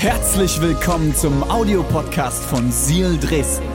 [0.00, 3.66] Herzlich willkommen zum Audiopodcast von Seal Dresden.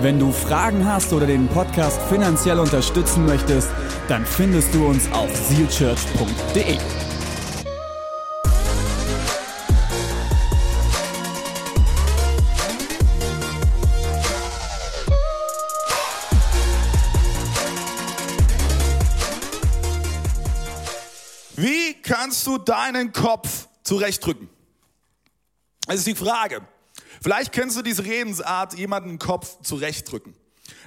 [0.00, 3.68] Wenn du Fragen hast oder den Podcast finanziell unterstützen möchtest,
[4.08, 6.78] dann findest du uns auf sealchurch.de.
[21.56, 24.48] Wie kannst du deinen Kopf zurechtdrücken?
[25.92, 26.62] Das ist die Frage.
[27.20, 30.34] Vielleicht kennst du diese Redensart, jemanden den Kopf zurechtdrücken.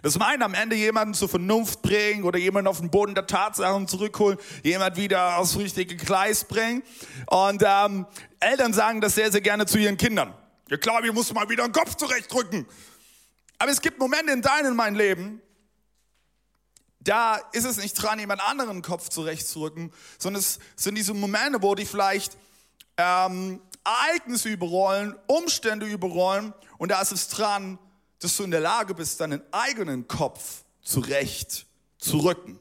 [0.02, 3.88] Das meint am Ende jemanden zur Vernunft bringen oder jemanden auf den Boden der Tatsachen
[3.88, 6.82] zurückholen, jemand wieder aufs richtige Gleis bringen.
[7.27, 8.08] Und ähm,
[8.40, 10.34] Eltern sagen das sehr, sehr gerne zu ihren Kindern.
[10.72, 12.66] Ja klar, wir musst mal wieder den Kopf zurechtdrücken.
[13.60, 15.40] Aber es gibt Momente in deinem meinem Leben,
[16.99, 21.62] da ist es nicht dran, jemand anderen den Kopf zurechtzurücken, sondern es sind diese Momente,
[21.62, 22.35] wo die vielleicht
[22.98, 27.80] ähm, Ereignisse überrollen, Umstände überrollen und da ist es dran,
[28.20, 31.66] dass du in der Lage bist, deinen eigenen Kopf zurecht
[31.98, 32.60] zu rücken.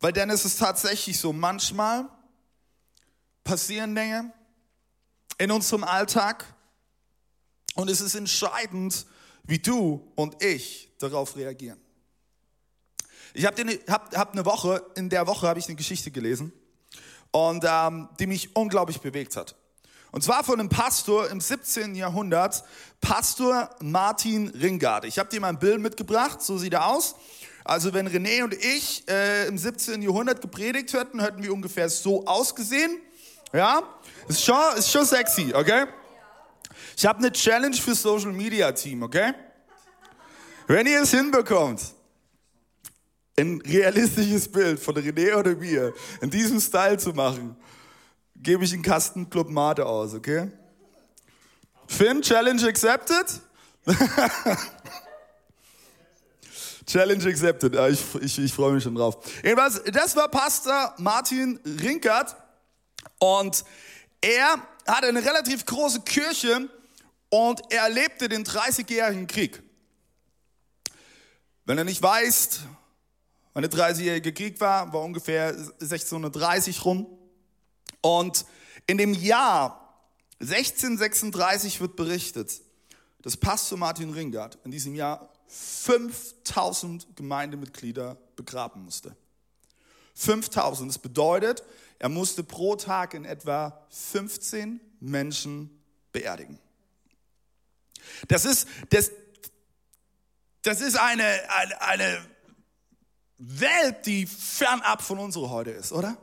[0.00, 2.08] Weil dann ist es tatsächlich so, manchmal
[3.44, 4.32] passieren Dinge
[5.38, 6.44] in unserem Alltag
[7.74, 9.06] und es ist entscheidend,
[9.44, 11.80] wie du und ich darauf reagieren.
[13.34, 16.52] Ich habe hab, hab eine Woche, in der Woche habe ich eine Geschichte gelesen
[17.34, 19.56] und ähm, die mich unglaublich bewegt hat.
[20.12, 21.96] Und zwar von einem Pastor im 17.
[21.96, 22.62] Jahrhundert,
[23.00, 25.04] Pastor Martin Ringard.
[25.04, 27.16] Ich habe dir mal ein Bild mitgebracht, so sieht er aus.
[27.64, 30.00] Also wenn René und ich äh, im 17.
[30.00, 33.00] Jahrhundert gepredigt hätten, hätten wir ungefähr so ausgesehen.
[33.52, 33.82] Ja,
[34.28, 35.86] ist schon, ist schon sexy, okay?
[36.96, 39.32] Ich habe eine Challenge für Social Media Team, okay?
[40.68, 41.93] Wenn ihr es hinbekommt,
[43.38, 47.56] ein realistisches Bild von René oder mir in diesem Style zu machen,
[48.36, 50.50] gebe ich einen Kasten Club Mate aus, okay?
[51.86, 53.40] Finn, Challenge accepted?
[56.86, 57.74] Challenge accepted.
[57.74, 59.16] Ich, ich, ich freue mich schon drauf.
[59.42, 62.36] Jedenfalls, das war Pastor Martin Rinkert
[63.18, 63.64] und
[64.20, 64.56] er
[64.86, 66.68] hatte eine relativ große Kirche
[67.30, 69.62] und er erlebte den 30-jährigen Krieg.
[71.64, 72.60] Wenn er nicht weißt,
[73.54, 75.48] wann der 30-jährige Krieg war, war ungefähr
[75.80, 77.06] 1630 rum.
[78.02, 78.44] Und
[78.86, 79.80] in dem Jahr
[80.40, 82.60] 1636 wird berichtet,
[83.22, 89.16] dass Pastor Martin Ringard in diesem Jahr 5000 Gemeindemitglieder begraben musste.
[90.14, 90.90] 5000.
[90.90, 91.62] Das bedeutet,
[91.98, 95.82] er musste pro Tag in etwa 15 Menschen
[96.12, 96.58] beerdigen.
[98.28, 99.10] Das ist, das,
[100.62, 102.26] das ist eine, eine, eine
[103.46, 106.16] Welt, die fernab von unserer heute ist, oder?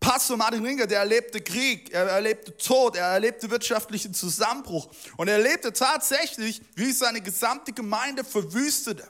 [0.00, 5.38] Pastor Martin Ringer, der erlebte Krieg, er erlebte Tod, er erlebte wirtschaftlichen Zusammenbruch und er
[5.38, 9.08] erlebte tatsächlich, wie seine gesamte Gemeinde verwüstete.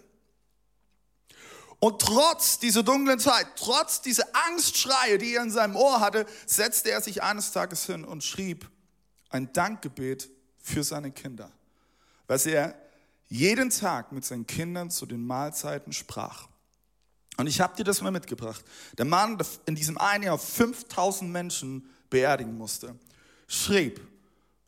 [1.81, 6.91] Und trotz dieser dunklen Zeit, trotz dieser Angstschreie, die er in seinem Ohr hatte, setzte
[6.93, 8.71] er sich eines Tages hin und schrieb
[9.28, 11.53] ein Dankgebet für seine Kinder,
[12.27, 12.75] was er
[13.29, 16.49] jeden Tag mit seinen Kindern zu den Mahlzeiten sprach.
[17.37, 18.65] Und ich habe dir das mal mitgebracht.
[18.97, 22.99] Der Mann, der in diesem einen Jahr 5000 Menschen beerdigen musste,
[23.47, 24.01] schrieb,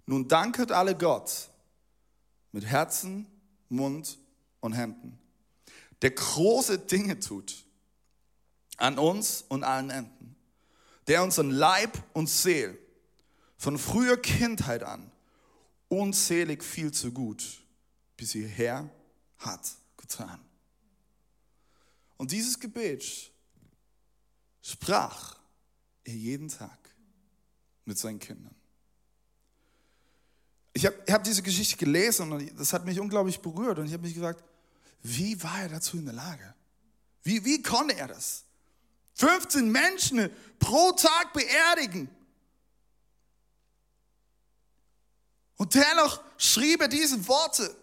[0.07, 1.49] nun danket alle Gott
[2.53, 3.27] mit Herzen,
[3.69, 4.19] Mund
[4.61, 5.19] und Händen,
[6.03, 7.65] der große Dinge tut
[8.77, 10.37] an uns und allen Enden,
[11.07, 12.79] der unseren Leib und Seel
[13.57, 15.11] von früher Kindheit an
[15.89, 17.61] unzählig viel zu gut
[18.19, 18.91] bis hierher
[19.39, 19.61] hat
[19.97, 20.39] getan.
[22.19, 23.33] Und dieses Gebet
[24.61, 25.39] sprach
[26.05, 26.79] er jeden Tag
[27.87, 28.55] mit seinen Kindern.
[30.75, 34.03] Ich habe hab diese Geschichte gelesen und das hat mich unglaublich berührt und ich habe
[34.03, 34.45] mich gesagt,
[35.03, 36.55] wie war er dazu in der Lage?
[37.23, 38.45] Wie, wie konnte er das?
[39.15, 42.09] 15 Menschen pro Tag beerdigen.
[45.57, 47.75] Und dennoch schrieb er diese Worte.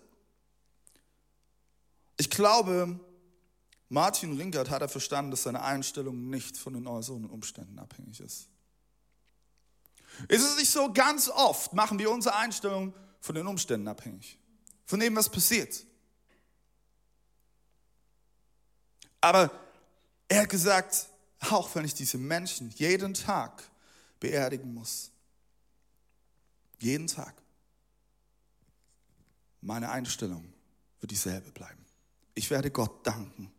[2.18, 3.00] Ich glaube,
[3.90, 8.48] Martin Rinkert hat er verstanden, dass seine Einstellung nicht von den äußeren Umständen abhängig ist.
[10.28, 14.40] Ist es nicht so, ganz oft machen wir unsere Einstellung von den Umständen abhängig,
[14.86, 15.86] von dem, was passiert.
[19.20, 19.52] Aber
[20.28, 21.08] er hat gesagt,
[21.40, 23.64] auch wenn ich diese Menschen jeden Tag
[24.20, 25.12] beerdigen muss,
[26.80, 27.34] jeden Tag,
[29.62, 30.54] meine Einstellung
[31.00, 31.85] wird dieselbe bleiben.
[32.36, 33.52] Ich werde Gott danken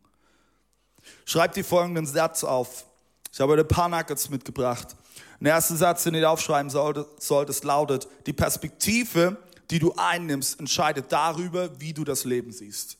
[1.25, 2.85] Schreib dir folgenden Satz auf.
[3.31, 4.95] Ich habe heute ein paar Nuggets mitgebracht.
[5.39, 9.37] Der erste Satz, den du aufschreiben solltest, lautet, die Perspektive,
[9.69, 12.97] die du einnimmst, entscheidet darüber, wie du das Leben siehst.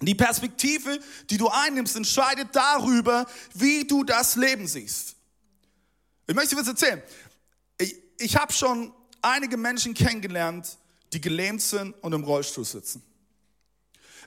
[0.00, 0.98] Die Perspektive,
[1.28, 5.14] die du einnimmst, entscheidet darüber, wie du das Leben siehst.
[6.26, 7.02] Ich möchte dir was erzählen.
[7.76, 10.78] Ich, ich habe schon einige Menschen kennengelernt,
[11.12, 13.02] die gelähmt sind und im Rollstuhl sitzen.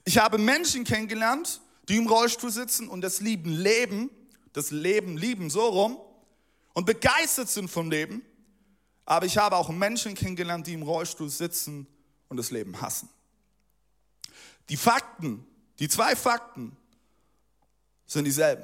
[0.06, 4.10] Ich habe Menschen kennengelernt, die im Rollstuhl sitzen und das Lieben leben,
[4.54, 5.98] das Leben lieben so rum
[6.74, 8.22] und begeistert sind vom Leben.
[9.06, 11.88] Aber ich habe auch Menschen kennengelernt, die im Rollstuhl sitzen
[12.30, 13.10] und das Leben hassen.
[14.70, 15.46] Die Fakten,
[15.80, 16.76] die zwei Fakten
[18.06, 18.64] sind dieselben.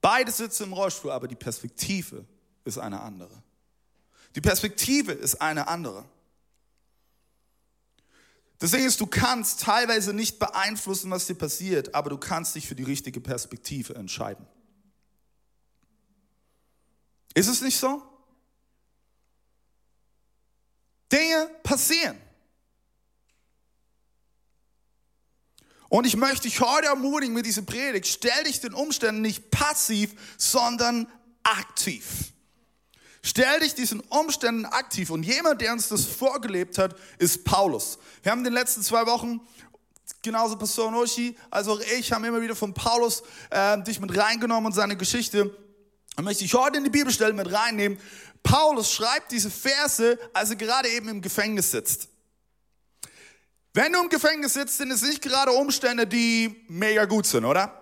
[0.00, 2.24] Beide sitzen im Rollstuhl, aber die Perspektive
[2.64, 3.42] ist eine andere.
[4.34, 6.04] Die Perspektive ist eine andere.
[8.58, 12.68] Das Ding ist, du kannst teilweise nicht beeinflussen, was dir passiert, aber du kannst dich
[12.68, 14.46] für die richtige Perspektive entscheiden.
[17.34, 18.02] Ist es nicht so?
[21.10, 22.18] Dinge passieren.
[25.88, 30.14] Und ich möchte dich heute ermutigen mit dieser Predigt, stell dich den Umständen nicht passiv,
[30.38, 31.06] sondern
[31.44, 32.33] aktiv.
[33.26, 35.08] Stell dich diesen Umständen aktiv.
[35.08, 37.98] Und jemand, der uns das vorgelebt hat, ist Paulus.
[38.22, 39.40] Wir haben in den letzten zwei Wochen,
[40.20, 44.66] genauso Pastor Noshi, als auch ich, haben immer wieder von Paulus äh, dich mit reingenommen
[44.66, 45.56] und seine Geschichte.
[46.16, 47.98] Und möchte ich heute in die Bibelstelle mit reinnehmen.
[48.42, 52.08] Paulus schreibt diese Verse, als er gerade eben im Gefängnis sitzt.
[53.72, 57.80] Wenn du im Gefängnis sitzt, sind es nicht gerade Umstände, die mega gut sind, oder?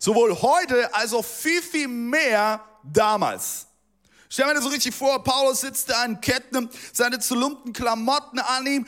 [0.00, 3.66] Sowohl heute als auch viel, viel mehr damals.
[4.28, 8.66] Stell mir das so richtig vor, Paulus sitzt da in Ketten, seine zerlumpten Klamotten an
[8.66, 8.86] ihm.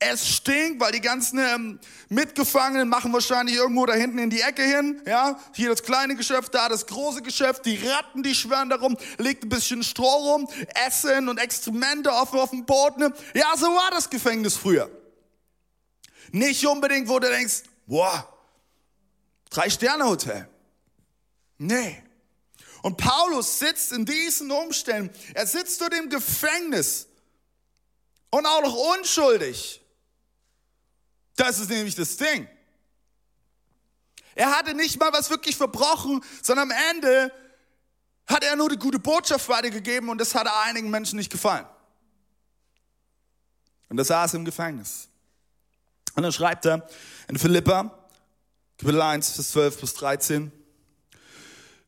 [0.00, 4.62] Es stinkt, weil die ganzen ähm, Mitgefangenen machen wahrscheinlich irgendwo da hinten in die Ecke
[4.62, 5.02] hin.
[5.04, 7.66] Ja, hier das kleine Geschäft, da das große Geschäft.
[7.66, 10.48] Die Ratten, die schwören darum, liegt ein bisschen Stroh rum,
[10.86, 13.12] Essen und Extremente offen auf dem Boden.
[13.34, 14.88] Ja, so war das Gefängnis früher.
[16.30, 18.26] Nicht unbedingt, wo du denkst, boah,
[19.50, 20.48] drei Sterne Hotel.
[21.58, 22.02] Nee.
[22.82, 25.14] Und Paulus sitzt in diesen Umständen.
[25.34, 27.08] Er sitzt dort im Gefängnis
[28.30, 29.80] und auch noch unschuldig.
[31.36, 32.48] Das ist nämlich das Ding.
[34.34, 37.32] Er hatte nicht mal was wirklich verbrochen, sondern am Ende
[38.26, 41.66] hat er nur die gute Botschaft weitergegeben und das hat einigen Menschen nicht gefallen.
[43.88, 45.08] Und er saß im Gefängnis.
[46.14, 46.86] Und dann schreibt er
[47.28, 48.06] in Philippa,
[48.76, 50.52] Kapitel 1, Vers 12 bis 13,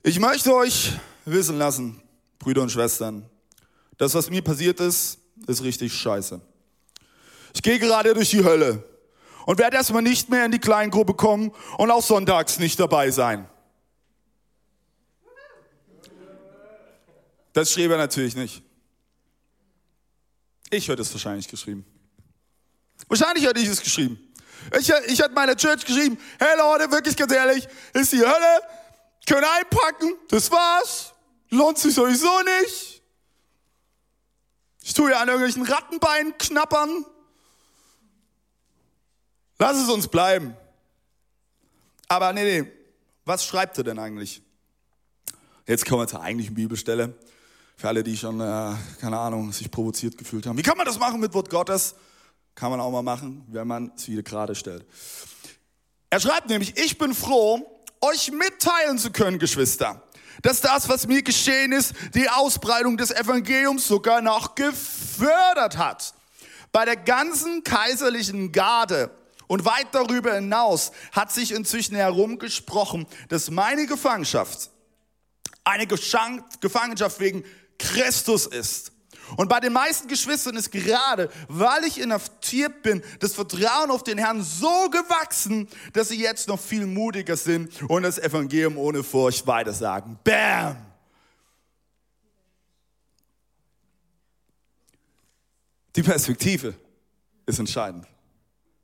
[0.03, 0.93] ich möchte euch
[1.25, 2.03] wissen lassen,
[2.39, 3.29] Brüder und Schwestern,
[3.99, 6.41] das, was mir passiert ist, ist richtig scheiße.
[7.53, 8.85] Ich gehe gerade durch die Hölle
[9.47, 13.49] und werde erstmal nicht mehr in die Kleingruppe kommen und auch sonntags nicht dabei sein.
[17.53, 18.63] Das schrieb er natürlich nicht.
[20.71, 21.85] Ich hätte es wahrscheinlich geschrieben.
[23.09, 24.19] Wahrscheinlich hätte ich es geschrieben.
[24.79, 28.63] Ich, ich hätte meiner Church geschrieben, hey Leute, wirklich ganz ehrlich, ist die Hölle,
[29.31, 31.15] können einpacken, das war's.
[31.51, 33.03] Lohnt sich sowieso nicht.
[34.83, 37.05] Ich tue ja an irgendwelchen Rattenbeinen knappern.
[39.59, 40.57] Lass es uns bleiben.
[42.09, 42.73] Aber nee, nee,
[43.25, 44.43] was schreibt er denn eigentlich?
[45.67, 47.15] Jetzt kommen wir zur eigentlichen Bibelstelle.
[47.77, 50.59] Für alle, die schon, äh, keine Ahnung, sich provoziert gefühlt haben.
[50.59, 51.95] Wie kann man das machen mit Wort Gottes?
[52.57, 54.85] Kann man auch mal machen, wenn man es wieder gerade stellt.
[56.11, 60.03] Er schreibt nämlich, ich bin froh, euch mitteilen zu können, Geschwister,
[60.43, 66.15] dass das, was mir geschehen ist, die Ausbreitung des Evangeliums sogar noch gefördert hat.
[66.73, 69.11] Bei der ganzen kaiserlichen Garde
[69.49, 74.71] und weit darüber hinaus hat sich inzwischen herumgesprochen, dass meine Gefangenschaft
[75.65, 77.45] eine Gefangenschaft wegen
[77.79, 78.93] Christus ist.
[79.37, 84.19] Und bei den meisten Geschwistern ist gerade, weil ich inhaftiert bin, das Vertrauen auf den
[84.19, 89.47] Herrn so gewachsen, dass sie jetzt noch viel mutiger sind und das Evangelium ohne Furcht
[89.47, 90.19] weitersagen.
[90.25, 90.77] Bam!
[95.97, 96.75] Die Perspektive
[97.47, 98.07] ist entscheidend.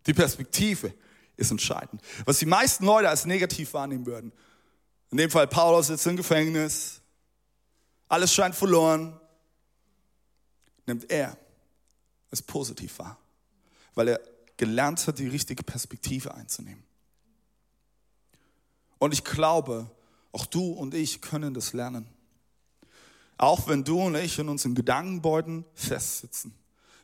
[0.07, 0.93] Die Perspektive
[1.37, 2.01] ist entscheidend.
[2.25, 4.33] Was die meisten Leute als negativ wahrnehmen würden.
[5.11, 7.01] In dem Fall Paulus sitzt im Gefängnis.
[8.09, 9.19] Alles scheint verloren
[10.87, 11.37] nimmt er
[12.31, 13.19] als positiv wahr,
[13.95, 14.21] weil er
[14.57, 16.85] gelernt hat, die richtige Perspektive einzunehmen.
[18.99, 19.91] Und ich glaube,
[20.33, 22.07] auch du und ich können das lernen.
[23.39, 26.55] Auch wenn du und ich in unseren Gedankenbeuten festsitzen.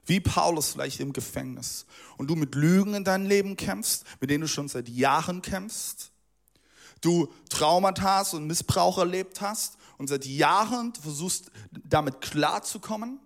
[0.05, 1.87] Wie Paulus vielleicht im Gefängnis.
[2.17, 6.11] Und du mit Lügen in deinem Leben kämpfst, mit denen du schon seit Jahren kämpfst.
[7.03, 13.19] du Traumata und Missbrauch erlebt hast und seit Jahren versuchst damit klarzukommen.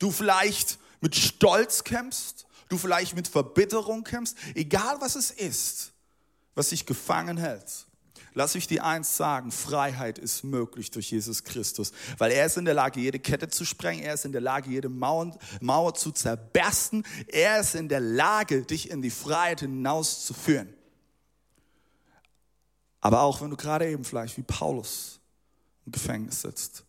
[0.00, 5.92] Du vielleicht mit Stolz kämpfst, du vielleicht mit Verbitterung kämpfst, egal was es ist,
[6.56, 7.86] was dich gefangen hält.
[8.32, 12.64] Lass ich dir eins sagen, Freiheit ist möglich durch Jesus Christus, weil er ist in
[12.64, 16.12] der Lage, jede Kette zu sprengen, er ist in der Lage, jede Mauer, Mauer zu
[16.12, 20.72] zerbersten, er ist in der Lage, dich in die Freiheit hinauszuführen.
[23.00, 25.18] Aber auch wenn du gerade eben vielleicht wie Paulus
[25.84, 26.84] im Gefängnis sitzt,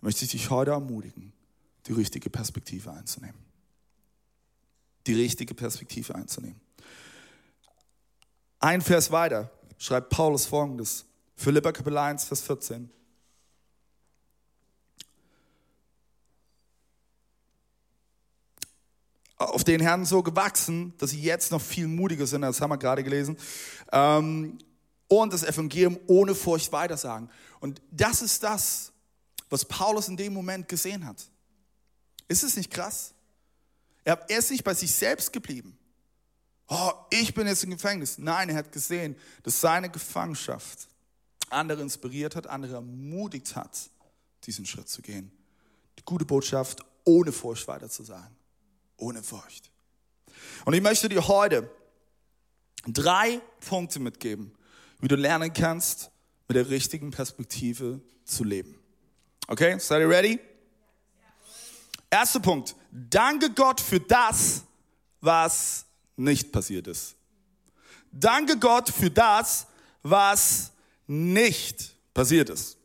[0.00, 1.32] möchte ich dich heute ermutigen,
[1.88, 3.38] die richtige Perspektive einzunehmen.
[5.06, 6.60] Die richtige Perspektive einzunehmen.
[8.60, 11.06] Ein Vers weiter schreibt Paulus folgendes.
[11.36, 12.90] Philippa Kapitel 1, Vers 14.
[19.36, 22.76] Auf den Herrn so gewachsen, dass sie jetzt noch viel mutiger sind, das haben wir
[22.76, 23.38] gerade gelesen.
[23.92, 24.58] Ähm,
[25.06, 27.30] und das Evangelium ohne Furcht weitersagen.
[27.60, 28.92] Und das ist das,
[29.48, 31.30] was Paulus in dem Moment gesehen hat.
[32.28, 33.14] Ist es nicht krass?
[34.04, 35.76] Er ist nicht bei sich selbst geblieben.
[36.68, 38.18] Oh, ich bin jetzt im Gefängnis.
[38.18, 40.88] Nein, er hat gesehen, dass seine Gefangenschaft
[41.50, 43.90] andere inspiriert hat, andere ermutigt hat,
[44.44, 45.32] diesen Schritt zu gehen.
[45.98, 48.36] Die gute Botschaft ohne Furcht weiter zu sagen.
[48.98, 49.70] Ohne Furcht.
[50.66, 51.70] Und ich möchte dir heute
[52.86, 54.52] drei Punkte mitgeben,
[55.00, 56.10] wie du lernen kannst,
[56.48, 58.78] mit der richtigen Perspektive zu leben.
[59.46, 60.38] Okay, seid ihr ready?
[62.10, 62.74] Erster Punkt.
[62.90, 64.62] Danke Gott für das,
[65.20, 65.84] was
[66.16, 67.16] nicht passiert ist.
[68.10, 69.66] Danke Gott für das,
[70.02, 70.72] was
[71.06, 72.76] nicht passiert ist.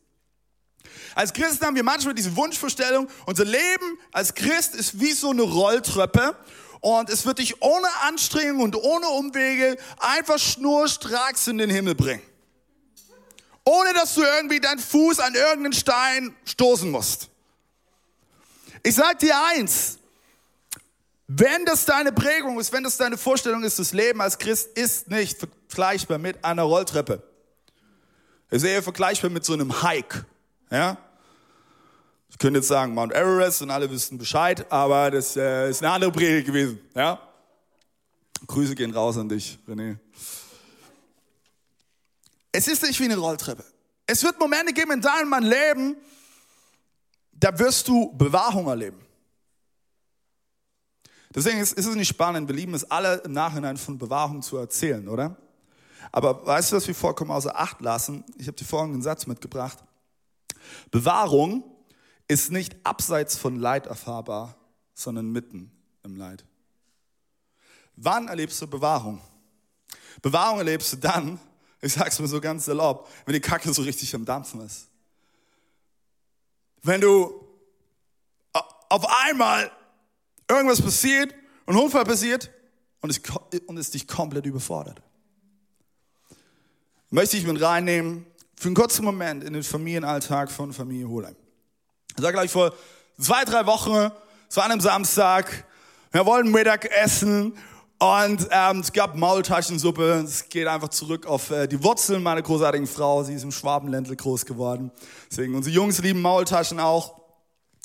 [1.14, 5.42] Als Christen haben wir manchmal diese Wunschvorstellung, unser Leben als Christ ist wie so eine
[5.42, 6.36] Rolltreppe
[6.80, 12.22] und es wird dich ohne Anstrengung und ohne Umwege einfach schnurstracks in den Himmel bringen.
[13.64, 17.30] Ohne dass du irgendwie deinen Fuß an irgendeinen Stein stoßen musst.
[18.86, 19.98] Ich sag dir eins,
[21.26, 25.08] wenn das deine Prägung ist, wenn das deine Vorstellung ist, das Leben als Christ ist
[25.08, 27.22] nicht vergleichbar mit einer Rolltreppe.
[28.50, 30.26] Es ist eher vergleichbar mit so einem Hike.
[30.70, 30.98] Ja?
[32.28, 35.90] Ich könnte jetzt sagen Mount Everest und alle wissen Bescheid, aber das äh, ist eine
[35.90, 36.78] andere Predigt gewesen.
[36.94, 37.18] Ja?
[38.46, 39.96] Grüße gehen raus an dich, René.
[42.52, 43.64] Es ist nicht wie eine Rolltreppe.
[44.06, 45.96] Es wird Momente geben in deinem Leben,
[47.44, 49.04] da wirst du Bewahrung erleben.
[51.34, 54.56] Deswegen ist, ist es nicht spannend, wir lieben es alle im Nachhinein von Bewahrung zu
[54.56, 55.36] erzählen, oder?
[56.10, 58.24] Aber weißt du, was wir vollkommen außer Acht lassen?
[58.38, 59.76] Ich habe dir folgenden Satz mitgebracht.
[60.90, 61.64] Bewahrung
[62.28, 64.56] ist nicht abseits von Leid erfahrbar,
[64.94, 65.70] sondern mitten
[66.02, 66.46] im Leid.
[67.96, 69.20] Wann erlebst du Bewahrung?
[70.22, 71.38] Bewahrung erlebst du dann,
[71.82, 74.88] ich sag's mir so ganz salopp, wenn die Kacke so richtig am Dampfen ist.
[76.84, 77.44] Wenn du
[78.90, 79.70] auf einmal
[80.48, 81.34] irgendwas passiert,
[81.66, 82.50] ein Unfall passiert
[83.00, 83.20] und es,
[83.66, 85.00] und es dich komplett überfordert.
[87.08, 91.36] Möchte ich mit reinnehmen, für einen kurzen Moment in den Familienalltag von Familie Holheim.
[92.16, 92.74] Ich sage gleich vor
[93.18, 94.12] zwei, drei Wochen,
[94.48, 95.64] es war an einem Samstag,
[96.12, 97.56] wir wollten Mittag essen
[97.98, 100.24] und ähm, es gab Maultaschensuppe.
[100.24, 103.22] Es geht einfach zurück auf äh, die Wurzeln meiner großartigen Frau.
[103.22, 104.90] Sie ist im Schwabenländle groß geworden.
[105.30, 107.20] Deswegen, unsere Jungs lieben Maultaschen auch.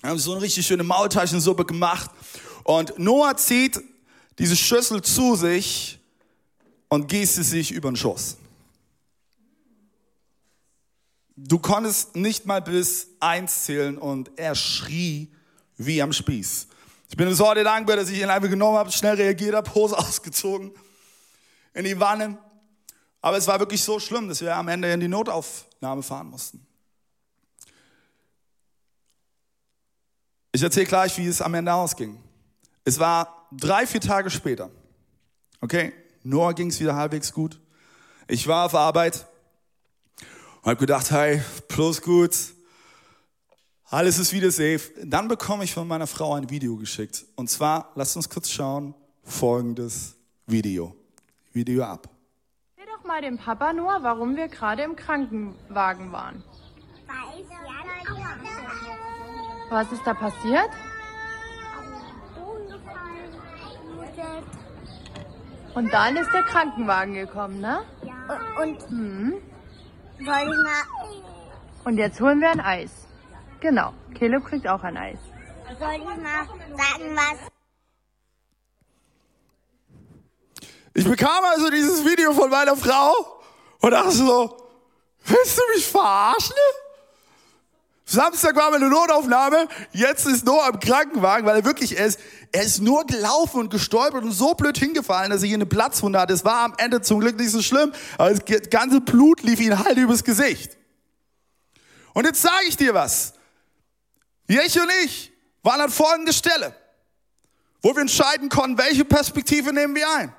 [0.02, 2.10] Wir haben so eine richtig schöne Maultaschensuppe gemacht.
[2.64, 3.80] Und Noah zieht
[4.40, 6.00] diese Schüssel zu sich
[6.88, 8.38] und gießt sie sich über den Schoß.
[11.36, 15.30] Du konntest nicht mal bis eins zählen und er schrie
[15.78, 16.68] wie am Spieß.
[17.10, 19.98] Ich bin bis heute dankbar, dass ich ihn einfach genommen habe, schnell reagiert habe, Hose
[19.98, 20.72] ausgezogen
[21.74, 22.38] in die Wanne.
[23.22, 26.66] Aber es war wirklich so schlimm, dass wir am Ende in die Notaufnahme fahren mussten.
[30.52, 32.22] Ich erzähle gleich, wie es am Ende ausging.
[32.86, 34.70] Es war drei, vier Tage später.
[35.62, 37.60] Okay, Noah ging es wieder halbwegs gut.
[38.28, 39.26] Ich war auf Arbeit
[40.62, 42.36] und habe gedacht, hey, plus gut,
[43.90, 44.82] alles ist wieder safe.
[45.04, 47.26] Dann bekomme ich von meiner Frau ein Video geschickt.
[47.36, 48.94] Und zwar, lasst uns kurz schauen,
[49.24, 50.16] folgendes
[50.48, 50.96] Video.
[51.54, 52.08] Video ab.
[52.78, 56.44] Seh doch mal dem Papa nur, warum wir gerade im Krankenwagen waren.
[59.70, 60.70] Was ist da passiert?
[65.76, 67.80] Und dann ist der Krankenwagen gekommen, ne?
[68.62, 69.34] Und Hm.
[70.18, 70.84] soll ich mal,
[71.86, 72.92] Und jetzt holen wir ein Eis.
[73.60, 73.94] Genau.
[74.18, 75.20] Caleb kriegt auch ein Eis.
[75.80, 77.50] soll ich mal sagen, was
[80.94, 83.14] Ich bekam also dieses Video von meiner Frau
[83.80, 84.58] Und dachte so,
[85.26, 86.56] willst du mich verarschen?
[88.06, 92.20] Samstag war meine Notaufnahme, jetzt ist Noah im Krankenwagen, weil er wirklich ist.
[92.52, 96.20] Er ist nur gelaufen und gestolpert und so blöd hingefallen, dass er hier eine Platzwunde
[96.20, 96.34] hatte.
[96.34, 99.78] Es war am Ende zum Glück nicht so schlimm, aber das ganze Blut lief ihm
[99.78, 100.76] halt übers Gesicht.
[102.14, 103.34] Und jetzt sage ich dir was.
[104.50, 106.76] Ich und ich waren an folgender Stelle,
[107.84, 110.34] wo wir entscheiden konnten, welche Perspektive nehmen wir ein.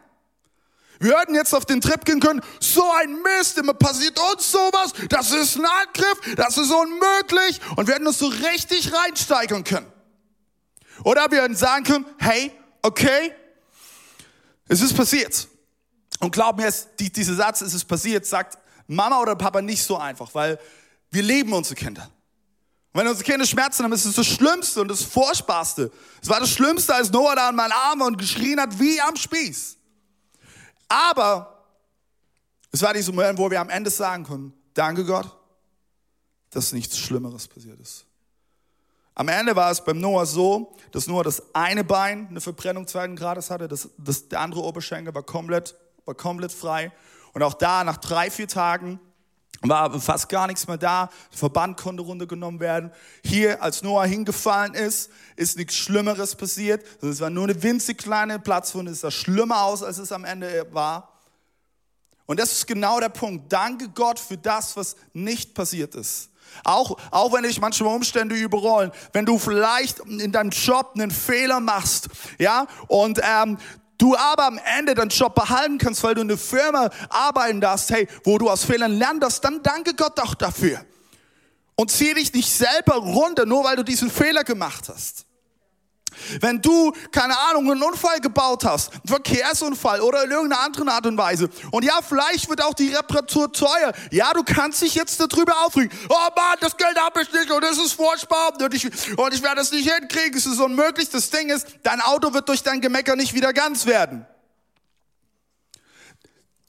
[0.99, 4.93] Wir hätten jetzt auf den Trip gehen können, so ein Mist, immer passiert uns sowas,
[5.09, 9.91] das ist ein Angriff, das ist unmöglich und wir hätten uns so richtig reinsteigern können.
[11.05, 12.53] Oder wir hätten sagen können, hey,
[12.83, 13.33] okay,
[14.67, 15.47] es ist passiert.
[16.19, 19.97] Und glaub mir, die, dieser Satz, es ist passiert, sagt Mama oder Papa nicht so
[19.97, 20.59] einfach, weil
[21.13, 22.11] wir leben unsere Kinder.
[22.93, 25.93] Und wenn unsere Kinder Schmerzen haben, ist es das Schlimmste und das Furchtbarste.
[26.21, 29.15] Es war das Schlimmste, als Noah da an meinen Arm und geschrien hat wie am
[29.15, 29.77] Spieß.
[30.89, 31.65] Aber
[32.73, 35.31] es war dieser Moment, wo wir am Ende sagen können, danke Gott,
[36.51, 38.07] dass nichts Schlimmeres passiert ist.
[39.15, 43.17] Am Ende war es beim Noah so, dass Noah das eine Bein eine Verbrennung zweiten
[43.17, 46.91] Grades hatte, das, das, der andere Oberschenkel war komplett, war komplett frei.
[47.33, 48.99] Und auch da, nach drei, vier Tagen,
[49.63, 51.11] war fast gar nichts mehr da.
[51.31, 52.91] Der Verband konnte runtergenommen werden.
[53.25, 56.85] Hier, als Noah hingefallen ist, ist nichts Schlimmeres passiert.
[57.03, 58.93] Es war nur eine winzig kleine Platzwunde.
[58.93, 61.13] Es sah schlimmer aus, als es am Ende war.
[62.27, 63.53] Und das ist genau der Punkt.
[63.53, 66.31] Danke Gott für das, was nicht passiert ist.
[66.65, 71.61] Auch, auch wenn dich manchmal Umstände überrollen, wenn du vielleicht in deinem Job einen Fehler
[71.61, 73.59] machst, ja, und ähm,
[74.01, 77.91] du aber am Ende deinen Job behalten kannst, weil du in einer Firma arbeiten darfst,
[77.91, 80.85] hey, wo du aus Fehlern lernen darfst, dann danke Gott doch dafür.
[81.77, 85.25] Und zieh dich nicht selber runter, nur weil du diesen Fehler gemacht hast.
[86.41, 91.07] Wenn du, keine Ahnung, einen Unfall gebaut hast, einen Verkehrsunfall oder in irgendeiner anderen Art
[91.07, 95.21] und Weise, und ja, vielleicht wird auch die Reparatur teuer, ja, du kannst dich jetzt
[95.21, 98.85] darüber aufregen, oh Mann, das Geld habe ich nicht und es ist furchtbar und ich,
[99.17, 101.09] und ich werde es nicht hinkriegen, es ist unmöglich.
[101.11, 104.27] Das Ding ist, dein Auto wird durch dein Gemecker nicht wieder ganz werden.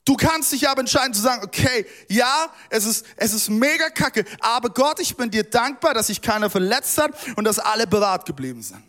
[0.04, 4.26] Du kannst dich aber entscheiden zu sagen, okay, ja, es ist, es ist mega kacke,
[4.40, 8.26] aber Gott, ich bin dir dankbar, dass sich keiner verletzt hat und dass alle bewahrt
[8.26, 8.84] geblieben sind.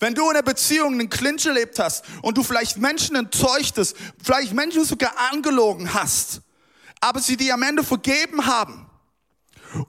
[0.00, 4.52] Wenn du in einer Beziehung einen Clinch erlebt hast und du vielleicht Menschen enttäuschtest, vielleicht
[4.52, 6.40] Menschen sogar angelogen hast,
[7.00, 8.86] aber sie dir am Ende vergeben haben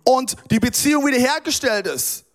[0.04, 2.26] und die Beziehung wiederhergestellt ist,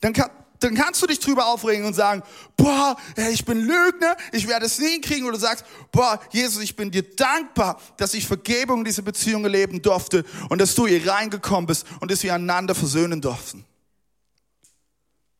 [0.00, 2.22] dann, kann, dann kannst du dich drüber aufregen und sagen,
[2.56, 2.96] boah,
[3.30, 5.24] ich bin Lügner, ich werde es nie kriegen.
[5.26, 9.44] Oder du sagst, boah, Jesus, ich bin dir dankbar, dass ich Vergebung in dieser Beziehung
[9.44, 13.64] erleben durfte und dass du hier reingekommen bist und dass wir einander versöhnen durften.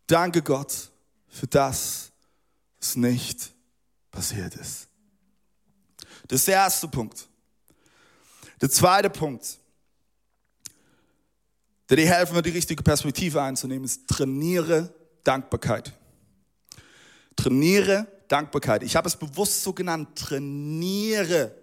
[0.07, 0.92] Danke Gott
[1.33, 2.13] für das,
[2.79, 3.53] was nicht
[4.11, 4.87] passiert ist.
[6.29, 7.27] Das ist der erste Punkt.
[8.61, 9.59] Der zweite Punkt,
[11.89, 15.93] der dir helfen wird, die richtige Perspektive einzunehmen, ist trainiere Dankbarkeit.
[17.35, 18.83] Trainiere Dankbarkeit.
[18.83, 21.57] Ich habe es bewusst so genannt, trainiere.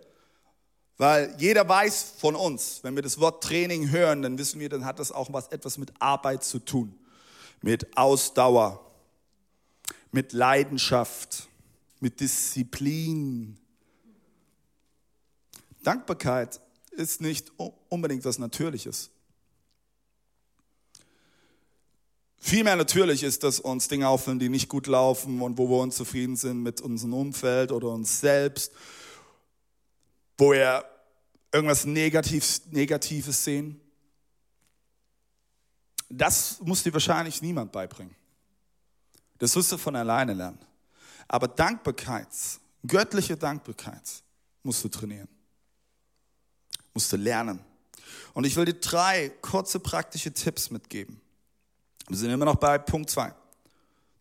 [0.98, 4.84] Weil jeder weiß von uns, wenn wir das Wort Training hören, dann wissen wir, dann
[4.84, 7.00] hat das auch was, etwas mit Arbeit zu tun,
[7.62, 8.89] mit Ausdauer,
[10.12, 11.48] mit Leidenschaft,
[12.00, 13.58] mit Disziplin.
[15.84, 16.60] Dankbarkeit
[16.92, 17.52] ist nicht
[17.90, 19.12] unbedingt was Natürliches.
[22.42, 26.38] Vielmehr natürlich ist, dass uns Dinge auffallen, die nicht gut laufen und wo wir unzufrieden
[26.38, 28.72] sind mit unserem Umfeld oder uns selbst,
[30.38, 30.86] wo wir
[31.52, 33.80] irgendwas Negatives, Negatives sehen.
[36.10, 38.16] Das muss dir wahrscheinlich niemand beibringen.
[39.40, 40.60] Das wirst du von alleine lernen.
[41.28, 42.28] Aber Dankbarkeit,
[42.86, 44.24] göttliche Dankbarkeit,
[44.64, 45.28] musst du trainieren.
[46.94, 47.60] Musst du lernen.
[48.34, 51.20] Und ich will dir drei kurze praktische Tipps mitgeben.
[52.08, 53.34] Wir sind immer noch bei Punkt zwei.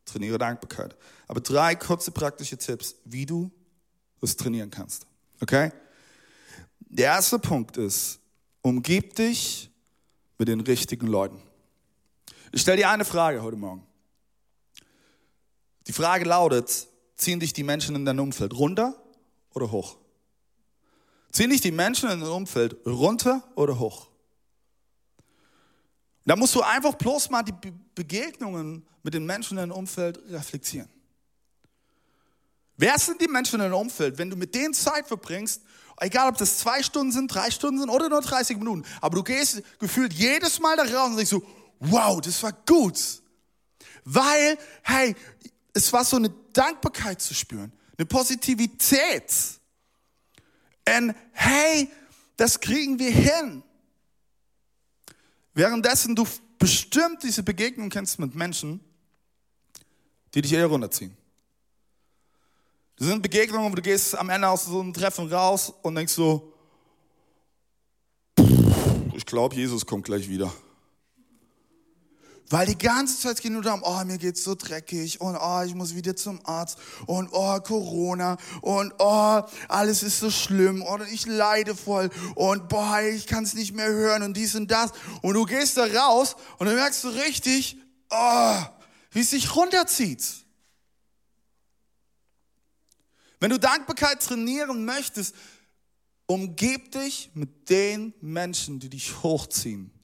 [0.04, 0.96] Trainiere Dankbarkeit.
[1.26, 3.50] Aber drei kurze praktische Tipps, wie du
[4.20, 5.06] das trainieren kannst.
[5.40, 5.72] Okay?
[6.80, 8.20] Der erste Punkt ist,
[8.62, 9.70] umgib dich
[10.38, 11.42] mit den richtigen Leuten.
[12.52, 13.87] Ich stelle dir eine Frage heute Morgen.
[15.88, 18.94] Die Frage lautet, ziehen dich die Menschen in dein Umfeld runter
[19.54, 19.96] oder hoch?
[21.32, 24.08] Ziehen dich die Menschen in dein Umfeld runter oder hoch?
[26.26, 27.54] Da musst du einfach bloß mal die
[27.94, 30.90] Begegnungen mit den Menschen in deinem Umfeld reflektieren.
[32.76, 35.62] Wer sind die Menschen in deinem Umfeld, wenn du mit denen Zeit verbringst,
[35.96, 39.22] egal ob das zwei Stunden sind, drei Stunden sind oder nur 30 Minuten, aber du
[39.24, 41.42] gehst gefühlt jedes Mal da raus und denkst so,
[41.80, 43.22] wow, das war gut.
[44.04, 45.16] Weil, hey,
[45.78, 49.32] es war so eine Dankbarkeit zu spüren, eine Positivität.
[50.88, 51.88] Und hey,
[52.36, 53.62] das kriegen wir hin.
[55.54, 56.26] Währenddessen du
[56.58, 58.80] bestimmt diese Begegnung kennst mit Menschen,
[60.34, 61.16] die dich eher runterziehen.
[62.96, 66.12] Das sind Begegnungen, wo du gehst am Ende aus so einem Treffen raus und denkst
[66.12, 66.52] so,
[69.14, 70.52] ich glaube, Jesus kommt gleich wieder.
[72.50, 75.74] Weil die ganze Zeit geht nur darum, oh, mir geht's so dreckig und oh, ich
[75.74, 81.26] muss wieder zum Arzt und oh, Corona und oh, alles ist so schlimm und ich
[81.26, 84.92] leide voll und boah, ich kann es nicht mehr hören und dies und das.
[85.20, 87.76] Und du gehst da raus und dann merkst du richtig,
[88.08, 88.56] oh,
[89.10, 90.24] wie es sich runterzieht.
[93.40, 95.34] Wenn du Dankbarkeit trainieren möchtest,
[96.24, 99.97] umgib dich mit den Menschen, die dich hochziehen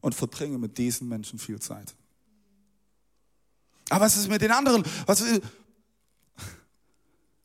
[0.00, 1.94] und verbringe mit diesen Menschen viel Zeit.
[3.90, 4.84] Aber was ist mit den anderen?
[5.06, 5.42] Was ist,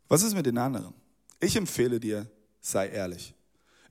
[0.07, 0.93] was ist mit den anderen?
[1.39, 2.27] Ich empfehle dir,
[2.61, 3.33] sei ehrlich.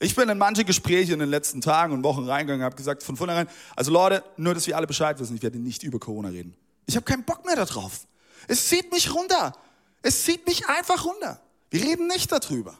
[0.00, 3.16] Ich bin in manche Gespräche in den letzten Tagen und Wochen reingegangen, habe gesagt von
[3.16, 6.56] vornherein, also Leute, nur dass wir alle Bescheid wissen, ich werde nicht über Corona reden.
[6.86, 8.06] Ich habe keinen Bock mehr darauf.
[8.48, 9.56] Es zieht mich runter.
[10.02, 11.40] Es zieht mich einfach runter.
[11.70, 12.76] Wir reden nicht darüber.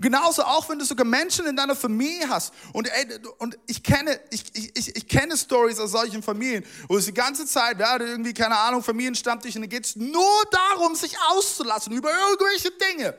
[0.00, 2.54] Genauso auch, wenn du sogar Menschen in deiner Familie hast.
[2.72, 7.06] Und, ey, und ich kenne, ich, ich, ich kenne Stories aus solchen Familien, wo es
[7.06, 11.16] die ganze Zeit, ja, irgendwie, keine Ahnung, Familienstammtisch, und dann geht es nur darum, sich
[11.30, 13.18] auszulassen über irgendwelche Dinge.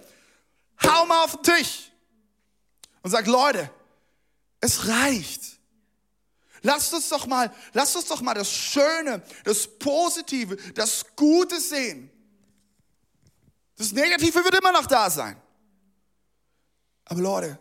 [0.85, 1.91] Hau mal auf den Tisch
[3.01, 3.69] und sag, Leute,
[4.61, 5.59] es reicht.
[6.61, 12.09] Lasst uns doch mal, lasst uns doch mal das Schöne, das Positive, das Gute sehen.
[13.77, 15.41] Das Negative wird immer noch da sein.
[17.09, 17.59] Aber Leute,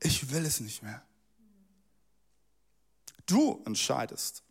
[0.00, 1.00] ich will es nicht mehr.
[3.24, 4.42] Du entscheidest,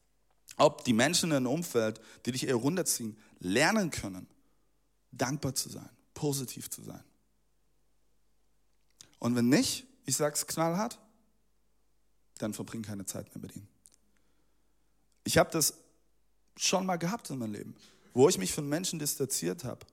[0.58, 4.26] ob die Menschen in deinem Umfeld, die dich eher runterziehen, lernen können,
[5.12, 7.04] dankbar zu sein, positiv zu sein.
[9.20, 10.98] Und wenn nicht, ich sag's knallhart,
[12.38, 13.68] dann verbring keine Zeit mehr mit ihnen.
[15.26, 15.74] Ich habe das
[16.56, 17.76] schon mal gehabt in meinem Leben,
[18.14, 19.86] wo ich mich von Menschen distanziert habe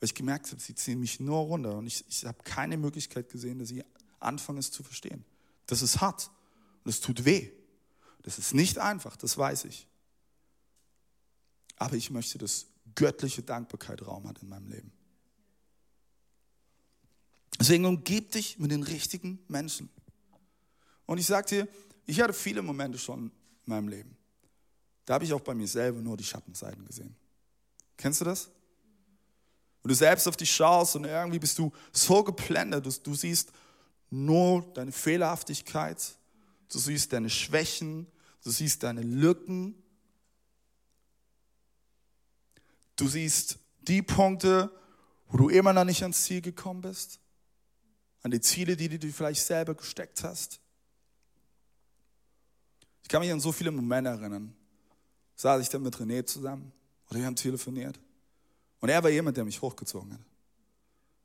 [0.00, 3.28] weil ich gemerkt habe, sie ziehen mich nur runter und ich, ich habe keine Möglichkeit
[3.28, 3.84] gesehen, dass ich
[4.20, 5.24] anfange es zu verstehen.
[5.66, 6.30] Das ist hart
[6.84, 7.50] und es tut weh.
[8.22, 9.88] Das ist nicht einfach, das weiß ich.
[11.76, 14.92] Aber ich möchte, dass göttliche Dankbarkeit Raum hat in meinem Leben.
[17.58, 19.88] Deswegen umgib dich mit den richtigen Menschen.
[21.06, 21.68] Und ich sage dir,
[22.06, 23.32] ich hatte viele Momente schon in
[23.66, 24.16] meinem Leben.
[25.04, 27.16] Da habe ich auch bei mir selber nur die Schattenseiten gesehen.
[27.96, 28.50] Kennst du das?
[29.82, 33.52] Und du selbst auf dich schaust und irgendwie bist du so geblendet, du, du siehst
[34.10, 36.16] nur deine Fehlerhaftigkeit,
[36.70, 38.06] du siehst deine Schwächen,
[38.42, 39.74] du siehst deine Lücken,
[42.96, 44.70] du siehst die Punkte,
[45.28, 47.20] wo du immer noch nicht ans Ziel gekommen bist,
[48.22, 50.60] an die Ziele, die du dir vielleicht selber gesteckt hast.
[53.02, 54.54] Ich kann mich an so viele Momente erinnern.
[55.36, 56.72] Saß ich dann mit René zusammen
[57.08, 57.98] oder wir haben telefoniert.
[58.80, 60.20] Und er war jemand, der mich hochgezogen hat.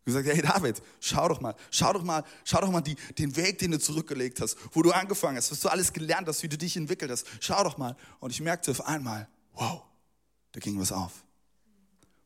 [0.06, 3.34] Ich gesagt, hey David, schau doch mal, schau doch mal, schau doch mal die, den
[3.38, 6.50] Weg, den du zurückgelegt hast, wo du angefangen hast, was du alles gelernt hast, wie
[6.50, 7.26] du dich entwickelt hast.
[7.40, 7.96] Schau doch mal.
[8.20, 9.84] Und ich merkte auf einmal, wow,
[10.52, 11.24] da ging was auf.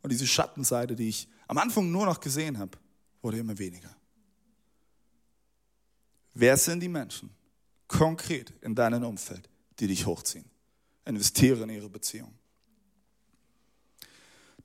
[0.01, 2.77] Und diese Schattenseite, die ich am Anfang nur noch gesehen habe,
[3.21, 3.95] wurde immer weniger.
[6.33, 7.29] Wer sind die Menschen
[7.87, 10.45] konkret in deinem Umfeld, die dich hochziehen?
[11.05, 12.33] Investiere in ihre Beziehung.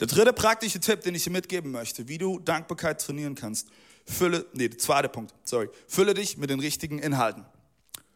[0.00, 3.68] Der dritte praktische Tipp, den ich dir mitgeben möchte, wie du Dankbarkeit trainieren kannst,
[4.06, 7.44] fülle, nee, der zweite Punkt, sorry, fülle dich mit den richtigen Inhalten.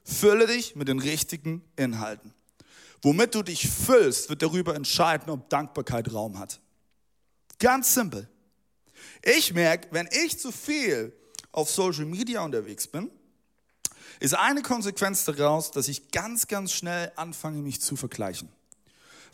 [0.04, 2.32] Fülle dich mit den richtigen Inhalten.
[3.02, 6.60] Womit du dich füllst, wird darüber entscheiden, ob Dankbarkeit Raum hat.
[7.58, 8.28] Ganz simpel.
[9.22, 11.12] Ich merke, wenn ich zu viel
[11.52, 13.10] auf Social Media unterwegs bin,
[14.20, 18.48] ist eine Konsequenz daraus, dass ich ganz, ganz schnell anfange, mich zu vergleichen.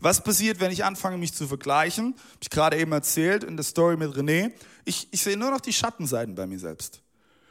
[0.02, 2.16] Was passiert, wenn ich anfange, mich zu vergleichen?
[2.16, 4.52] Habe ich gerade eben erzählt in der Story mit René.
[4.84, 7.00] Ich, ich sehe nur noch die Schattenseiten bei mir selbst.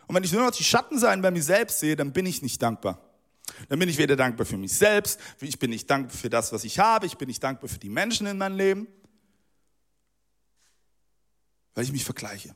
[0.06, 2.62] Und wenn ich nur noch die Schattenseiten bei mir selbst sehe, dann bin ich nicht
[2.62, 3.00] dankbar.
[3.70, 6.66] Dann bin ich weder dankbar für mich selbst, ich bin nicht dankbar für das, was
[6.66, 8.88] ich habe, ich bin nicht dankbar für die Menschen in meinem Leben,
[11.74, 12.54] weil ich mich vergleiche.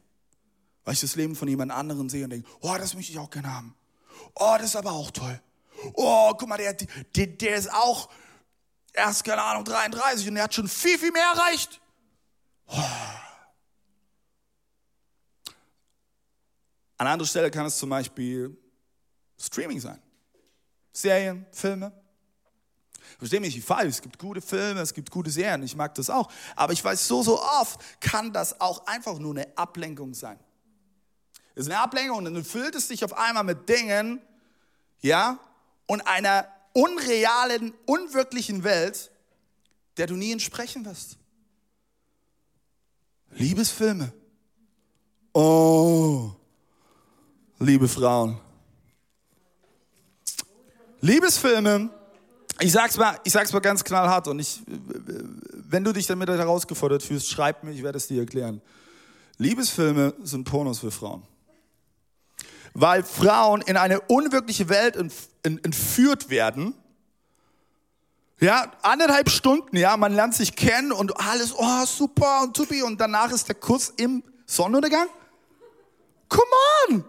[0.84, 3.29] Weil ich das Leben von jemand anderem sehe und denke, oh, das möchte ich auch
[3.29, 3.75] gerne haben.
[4.36, 5.39] Oh, das ist aber auch toll.
[5.93, 8.10] Oh, guck mal, der, der, der ist auch
[8.95, 11.81] er ist, keine Ahnung, 33 und er hat schon viel, viel mehr erreicht.
[16.97, 18.58] An anderer Stelle kann es zum Beispiel
[19.38, 20.01] Streaming sein.
[20.93, 21.91] Serien, Filme.
[23.17, 26.10] Verstehe mich nicht falsch, es gibt gute Filme, es gibt gute Serien, ich mag das
[26.10, 26.31] auch.
[26.55, 30.39] Aber ich weiß, so, so oft kann das auch einfach nur eine Ablenkung sein.
[31.53, 34.21] ist eine Ablenkung und dann füllt es dich auf einmal mit Dingen,
[35.01, 35.38] ja,
[35.86, 39.10] und einer unrealen, unwirklichen Welt,
[39.98, 41.18] der du nie entsprechen wirst.
[43.32, 44.12] Liebesfilme.
[45.34, 46.32] Oh,
[47.60, 48.38] liebe Frauen.
[51.00, 51.90] Liebesfilme,
[52.60, 57.04] ich sag's mal, ich sag's mal ganz knallhart und ich, wenn du dich damit herausgefordert
[57.04, 58.62] fühlst, schreib mir, ich werde es dir erklären.
[59.38, 61.24] Liebesfilme sind Pornos für Frauen.
[62.76, 64.96] Weil Frauen in eine unwirkliche Welt
[65.44, 66.76] entführt werden.
[68.42, 73.00] Ja, anderthalb Stunden, ja, man lernt sich kennen und alles, oh, super und tupi und
[73.00, 75.08] danach ist der Kuss im Sonnenuntergang.
[76.28, 76.44] Come
[76.90, 77.06] on!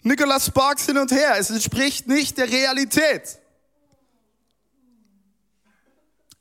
[0.00, 1.34] Nicholas Sparks hin und her.
[1.38, 3.38] Es entspricht nicht der Realität.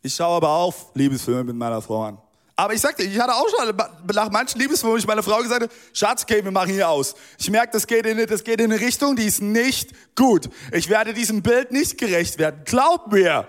[0.01, 2.17] Ich schaue aber auf Liebesfilme mit meiner Frau an.
[2.55, 3.75] Aber ich sagte, ich hatte auch schon
[4.13, 7.15] nach manchen Liebesfilmen, ich meiner Frau gesagt habe, Schatz, okay, wir machen hier aus.
[7.39, 10.49] Ich merke, das geht, in, das geht in eine Richtung, die ist nicht gut.
[10.71, 12.61] Ich werde diesem Bild nicht gerecht werden.
[12.65, 13.47] Glaub mir.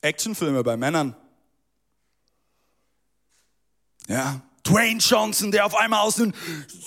[0.00, 1.14] Actionfilme bei Männern.
[4.06, 6.32] Ja, Dwayne Johnson, der auf einmal aus einem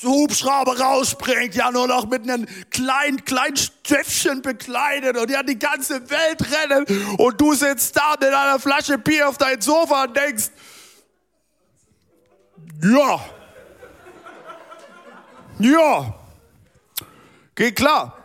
[0.04, 6.10] Hubschrauber rausspringt, ja nur noch mit einem kleinen, kleinen Stöffchen bekleidet und ja die ganze
[6.10, 10.50] Welt rennen und du sitzt da mit einer Flasche Bier auf deinem Sofa und denkst,
[12.84, 13.26] ja,
[15.60, 16.16] ja,
[17.56, 18.18] geht klar.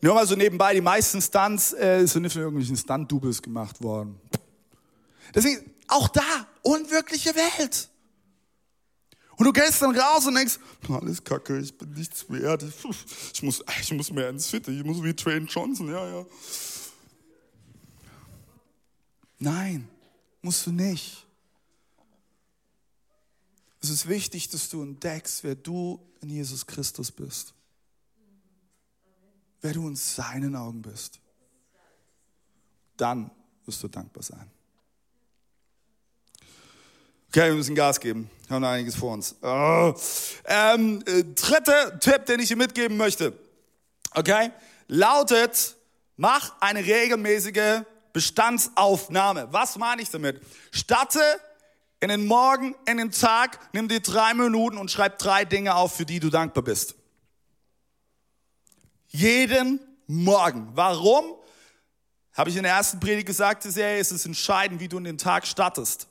[0.00, 4.20] Nur mal so nebenbei, die meisten Stunts äh, sind nicht von irgendwelchen Stunt-Doubles gemacht worden.
[5.34, 6.22] Deswegen, auch da,
[6.62, 7.88] unwirkliche Welt.
[9.36, 12.62] Und du gehst dann raus und denkst, alles kacke, ich bin nichts wert.
[13.32, 16.26] Ich muss, ich muss mehr ins Fitte, ich muss wie Train Johnson, ja, ja.
[19.38, 19.88] Nein,
[20.42, 21.26] musst du nicht.
[23.80, 27.52] Es ist wichtig, dass du entdeckst, wer du in Jesus Christus bist.
[29.60, 31.18] Wer du in seinen Augen bist.
[32.96, 33.30] Dann
[33.64, 34.48] wirst du dankbar sein.
[37.28, 38.30] Okay, wir müssen Gas geben.
[38.52, 39.34] Wir haben einiges vor uns.
[39.40, 39.94] Oh.
[40.44, 43.32] Ähm, äh, dritter Tipp, den ich dir mitgeben möchte.
[44.12, 44.50] Okay,
[44.88, 45.74] lautet,
[46.18, 47.80] mach eine regelmäßige
[48.12, 49.48] Bestandsaufnahme.
[49.52, 50.42] Was meine ich damit?
[50.70, 51.22] Statte
[52.00, 55.96] in den Morgen, in den Tag, nimm dir drei Minuten und schreib drei Dinge auf,
[55.96, 56.94] für die du dankbar bist.
[59.08, 60.68] Jeden Morgen.
[60.74, 61.36] Warum?
[62.34, 65.46] Habe ich in der ersten Predigt gesagt, ist es entscheidend, wie du in den Tag
[65.46, 66.06] startest.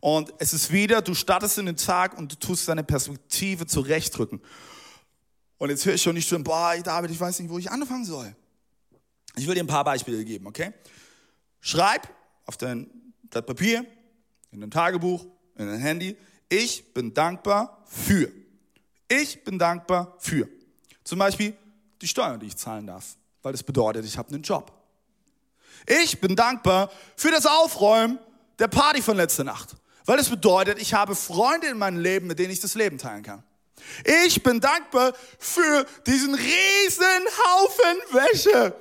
[0.00, 4.40] Und es ist wieder, du startest in den Tag und du tust deine Perspektive zurechtrücken.
[5.58, 8.04] Und jetzt höre ich schon nicht schon, boah, David, ich weiß nicht, wo ich anfangen
[8.04, 8.34] soll.
[9.36, 10.72] Ich will dir ein paar Beispiele geben, okay?
[11.60, 12.08] Schreib
[12.46, 12.88] auf dein
[13.30, 13.84] Blatt Papier,
[14.52, 16.16] in dein Tagebuch, in dein Handy,
[16.48, 18.30] ich bin dankbar für.
[19.08, 20.48] Ich bin dankbar für.
[21.04, 21.56] Zum Beispiel
[22.00, 24.72] die Steuern, die ich zahlen darf, weil das bedeutet, ich habe einen Job.
[25.86, 28.18] Ich bin dankbar für das Aufräumen
[28.58, 29.76] der Party von letzter Nacht.
[30.08, 33.22] Weil es bedeutet, ich habe Freunde in meinem Leben, mit denen ich das Leben teilen
[33.22, 33.44] kann.
[34.24, 38.74] Ich bin dankbar für diesen riesen Haufen Wäsche.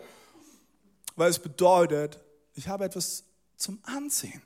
[1.18, 2.18] Weil es bedeutet,
[2.56, 3.26] ich habe etwas
[3.58, 4.42] zum Anziehen.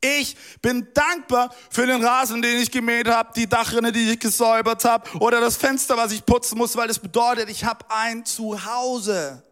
[0.00, 4.86] Ich bin dankbar für den Rasen, den ich gemäht habe, die Dachrinne, die ich gesäubert
[4.86, 9.42] habe oder das Fenster, was ich putzen muss, weil es bedeutet, ich habe ein Zuhause.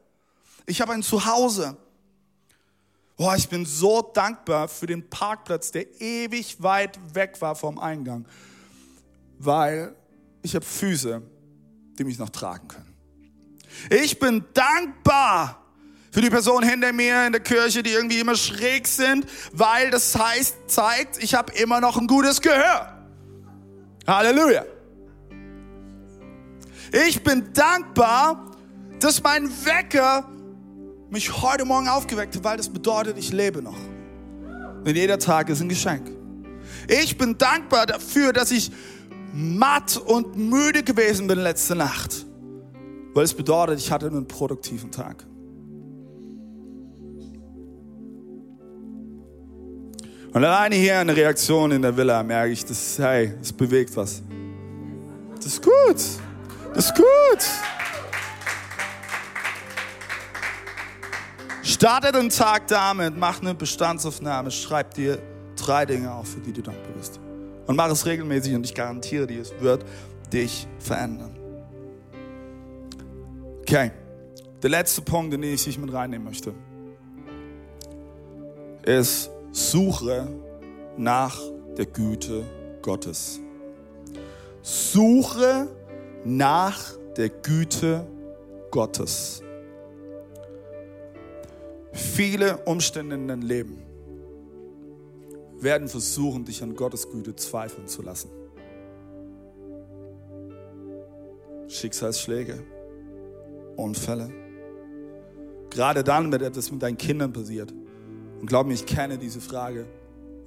[0.64, 1.76] Ich habe ein Zuhause.
[3.20, 8.26] Boah, ich bin so dankbar für den Parkplatz, der ewig weit weg war vom Eingang,
[9.38, 9.94] weil
[10.40, 11.20] ich habe Füße,
[11.98, 12.94] die mich noch tragen können.
[13.90, 15.62] Ich bin dankbar
[16.11, 20.18] für die Person hinter mir in der Kirche, die irgendwie immer schräg sind, weil das
[20.18, 23.06] heißt, zeigt, ich habe immer noch ein gutes Gehör.
[24.06, 24.64] Halleluja.
[27.06, 28.50] Ich bin dankbar,
[28.98, 30.26] dass mein Wecker
[31.11, 33.79] mich heute Morgen aufgeweckt weil das bedeutet, ich lebe noch.
[34.85, 36.11] Denn jeder Tag ist ein Geschenk.
[36.88, 38.70] Ich bin dankbar dafür, dass ich
[39.33, 42.27] matt und müde gewesen bin letzte Nacht,
[43.14, 45.27] weil es bedeutet, ich hatte einen produktiven Tag.
[50.33, 54.23] Und alleine hier eine Reaktion in der Villa merke ich, dass, hey, es bewegt was.
[55.37, 55.96] Das ist gut.
[56.73, 57.07] Das ist gut.
[61.70, 65.22] Starte den Tag damit, mach eine Bestandsaufnahme, schreib dir
[65.54, 67.20] drei Dinge auf, für die du dankbar bist.
[67.68, 69.85] Und mach es regelmäßig und ich garantiere dir, es wird
[70.33, 71.30] dich verändern.
[73.61, 73.92] Okay,
[74.61, 76.52] der letzte Punkt, den ich dich mit reinnehmen möchte,
[78.83, 80.26] ist, suche
[80.96, 81.38] nach
[81.78, 82.42] der Güte
[82.83, 83.38] Gottes.
[84.61, 85.68] Suche
[86.24, 86.80] nach
[87.16, 88.09] der Güte
[88.72, 89.44] Gottes.
[91.92, 93.83] Viele Umstände in deinem Leben
[95.61, 98.31] werden versuchen, dich an Gottes Güte zweifeln zu lassen.
[101.68, 102.62] Schicksalsschläge,
[103.76, 104.31] Unfälle.
[105.70, 107.72] Gerade dann, wenn etwas mit deinen Kindern passiert.
[108.40, 109.87] Und glaub mir, ich kenne diese Frage.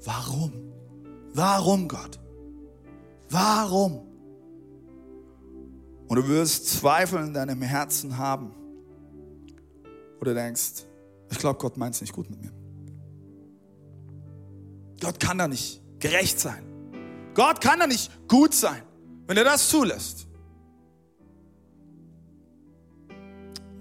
[0.03, 0.51] Warum?
[1.33, 2.19] Warum, Gott?
[3.29, 4.01] Warum?
[6.07, 8.51] Und du wirst Zweifel in deinem Herzen haben.
[10.19, 10.83] Oder denkst,
[11.31, 12.51] ich glaube, Gott meint es nicht gut mit mir.
[15.01, 16.63] Gott kann da nicht gerecht sein.
[17.33, 18.83] Gott kann da nicht gut sein,
[19.27, 20.27] wenn er das zulässt.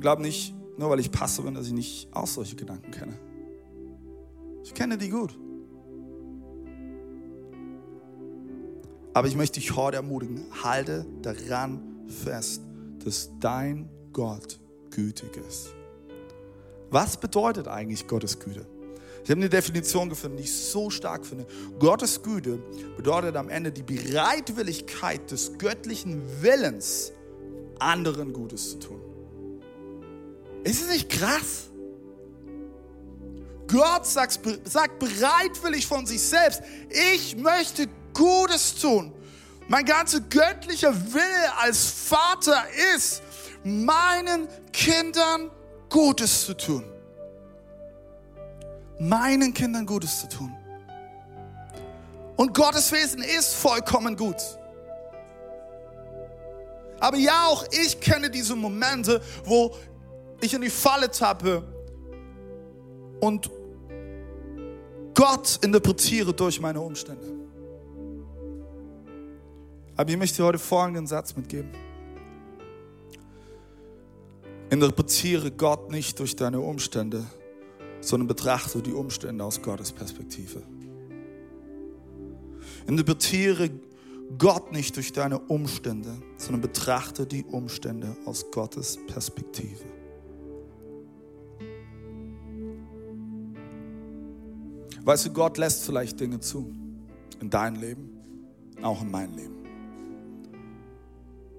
[0.00, 3.18] Glaub nicht, nur weil ich Pastor bin, dass ich nicht auch solche Gedanken kenne.
[4.64, 5.38] Ich kenne die gut.
[9.14, 12.62] Aber ich möchte dich heute ermutigen, halte daran fest,
[13.05, 14.59] dass dein Gott
[14.90, 15.74] gütig ist.
[16.92, 18.66] Was bedeutet eigentlich Gottes Güte?
[19.24, 21.46] Ich habe eine Definition gefunden, die ich so stark finde.
[21.78, 22.59] Gottes Güte
[22.96, 27.12] bedeutet am Ende die Bereitwilligkeit des göttlichen Willens,
[27.78, 29.00] anderen Gutes zu tun.
[30.64, 31.70] Ist es nicht krass?
[33.68, 39.14] Gott sagt, sagt bereitwillig von sich selbst, ich möchte Gutes tun.
[39.66, 43.22] Mein ganzer göttlicher Wille als Vater ist,
[43.64, 45.50] meinen Kindern
[45.92, 46.85] Gutes zu tun.
[48.98, 50.52] Meinen Kindern Gutes zu tun.
[52.37, 54.37] Und Gottes Wesen ist vollkommen gut.
[56.98, 59.74] Aber ja, auch ich kenne diese Momente, wo
[60.40, 61.62] ich in die Falle tappe
[63.20, 63.50] und
[65.14, 67.26] Gott interpretiere durch meine Umstände.
[69.96, 71.70] Aber ich möchte dir heute folgenden Satz mitgeben.
[74.72, 77.26] Interpretiere Gott nicht durch deine Umstände,
[78.00, 80.62] sondern betrachte die Umstände aus Gottes Perspektive.
[82.87, 83.68] Interpretiere
[84.38, 86.08] Gott nicht durch deine Umstände,
[86.38, 89.85] sondern betrachte die Umstände aus Gottes Perspektive.
[95.04, 96.72] Weißt du, Gott lässt vielleicht Dinge zu
[97.42, 98.08] in deinem Leben,
[98.80, 99.62] auch in meinem Leben.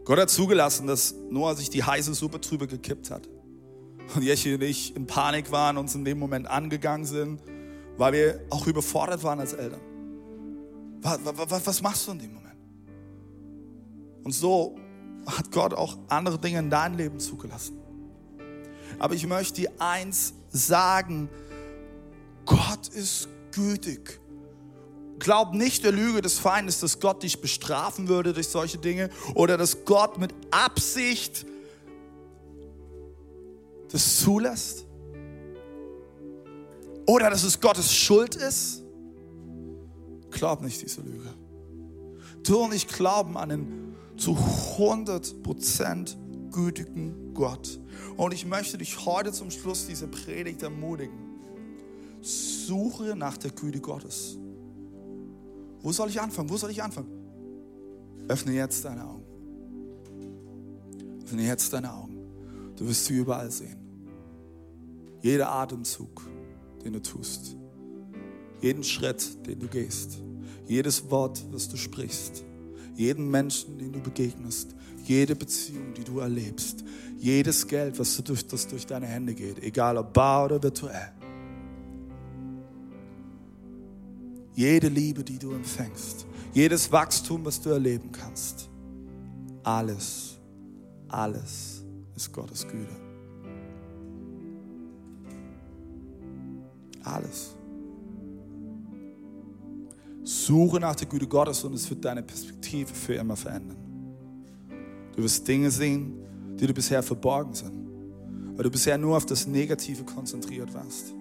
[0.06, 3.28] Gott hat zugelassen, dass Noah sich die heiße Suppe drüber gekippt hat.
[4.16, 7.42] Und Jechi und ich in Panik waren, uns in dem Moment angegangen sind,
[7.98, 9.80] weil wir auch überfordert waren als Eltern.
[11.02, 12.58] Was, was, was machst du in dem Moment?
[14.24, 14.76] Und so
[15.26, 17.78] hat Gott auch andere Dinge in dein Leben zugelassen.
[19.00, 21.30] Aber ich möchte dir eins sagen,
[22.46, 24.20] Gott ist gütig.
[25.19, 29.58] Glaub nicht der Lüge des Feindes, dass Gott dich bestrafen würde durch solche Dinge oder
[29.58, 31.45] dass Gott mit Absicht
[33.91, 34.86] das zulässt.
[37.06, 38.82] Oder dass es Gottes Schuld ist.
[40.32, 41.34] Glaub nicht diese Lüge.
[42.43, 44.38] Tu und ich glauben an den zu
[44.78, 46.15] 100%
[46.52, 47.80] gütigen Gott.
[48.17, 51.17] Und ich möchte dich heute zum Schluss dieser Predigt ermutigen.
[52.21, 54.38] Suche nach der Güte Gottes.
[55.84, 56.50] Wo soll ich anfangen?
[56.50, 57.10] Wo soll ich anfangen?
[58.28, 59.24] Öffne jetzt deine Augen.
[61.24, 62.17] Öffne jetzt deine Augen.
[62.78, 63.78] Du wirst sie überall sehen.
[65.22, 66.22] Jeder Atemzug,
[66.84, 67.58] den du tust.
[68.62, 70.22] Jeden Schritt, den du gehst.
[70.65, 72.46] Jedes Wort, was du sprichst.
[72.96, 74.76] Jeden Menschen, den du begegnest.
[75.04, 76.84] Jede Beziehung, die du erlebst.
[77.17, 79.62] Jedes Geld, was du durch, das durch deine Hände geht.
[79.62, 81.12] Egal ob bar oder virtuell.
[84.56, 88.70] Jede Liebe, die du empfängst, jedes Wachstum, was du erleben kannst,
[89.63, 90.38] alles,
[91.08, 91.84] alles
[92.16, 92.96] ist Gottes Güte.
[97.04, 97.56] Alles.
[100.23, 103.77] Suche nach der Güte Gottes und es wird deine Perspektive für immer verändern.
[105.15, 106.13] Du wirst Dinge sehen,
[106.60, 107.73] die du bisher verborgen sind,
[108.56, 111.13] weil du bisher nur auf das Negative konzentriert warst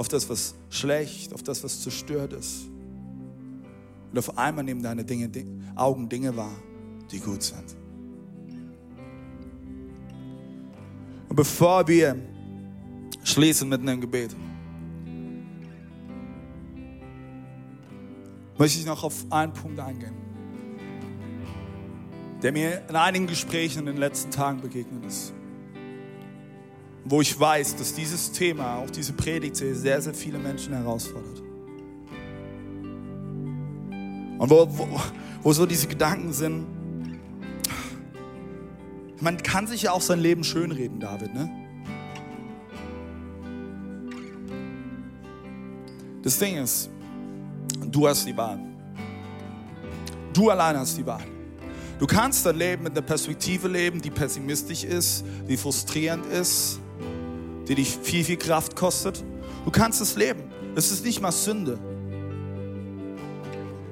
[0.00, 2.62] auf das, was schlecht, auf das, was zerstört ist.
[4.10, 5.30] Und auf einmal nehmen deine Dinge,
[5.76, 6.56] Augen Dinge wahr,
[7.10, 7.76] die gut sind.
[11.28, 12.16] Und bevor wir
[13.24, 14.34] schließen mit einem Gebet,
[18.56, 20.14] möchte ich noch auf einen Punkt eingehen,
[22.42, 25.34] der mir in einigen Gesprächen in den letzten Tagen begegnet ist
[27.04, 31.42] wo ich weiß, dass dieses Thema, auch diese Predigt sehr, sehr viele Menschen herausfordert.
[34.38, 34.88] Und wo, wo,
[35.42, 36.66] wo so diese Gedanken sind,
[39.20, 41.50] man kann sich ja auch sein Leben schönreden, David, ne?
[46.22, 46.90] Das Ding ist,
[47.86, 48.58] du hast die Wahl.
[50.32, 51.24] Du allein hast die Wahl.
[51.98, 56.80] Du kannst dein Leben mit einer Perspektive leben, die pessimistisch ist, die frustrierend ist,
[57.70, 59.22] die dich viel, viel Kraft kostet.
[59.64, 60.42] Du kannst es leben.
[60.74, 61.78] Es ist nicht mal Sünde.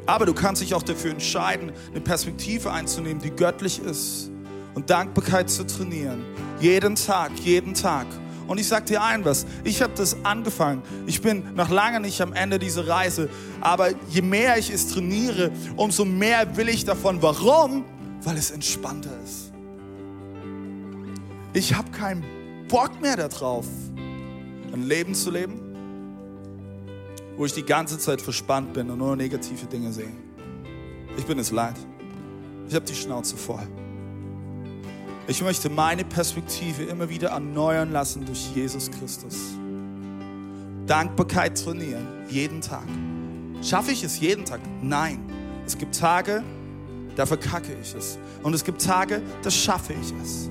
[0.04, 4.32] Aber du kannst dich auch dafür entscheiden, eine Perspektive einzunehmen, die göttlich ist
[4.74, 6.24] und Dankbarkeit zu trainieren.
[6.58, 8.06] Jeden Tag, jeden Tag.
[8.48, 10.82] Und ich sag dir ein was, ich habe das angefangen.
[11.06, 13.28] Ich bin noch lange nicht am Ende dieser Reise,
[13.60, 17.22] aber je mehr ich es trainiere, umso mehr will ich davon.
[17.22, 17.84] Warum?
[18.24, 19.52] Weil es entspannter ist.
[21.52, 22.24] Ich habe keinen
[22.68, 23.66] Bock mehr darauf,
[24.72, 25.60] ein Leben zu leben,
[27.36, 30.12] wo ich die ganze Zeit verspannt bin und nur negative Dinge sehe.
[31.16, 31.76] Ich bin es leid.
[32.68, 33.66] Ich habe die Schnauze voll.
[35.26, 39.36] Ich möchte meine Perspektive immer wieder erneuern lassen durch Jesus Christus.
[40.86, 42.86] Dankbarkeit trainieren, jeden Tag.
[43.62, 44.60] Schaffe ich es jeden Tag?
[44.82, 45.20] Nein.
[45.66, 46.42] Es gibt Tage,
[47.16, 48.18] da verkacke ich es.
[48.42, 50.50] Und es gibt Tage, da schaffe ich es.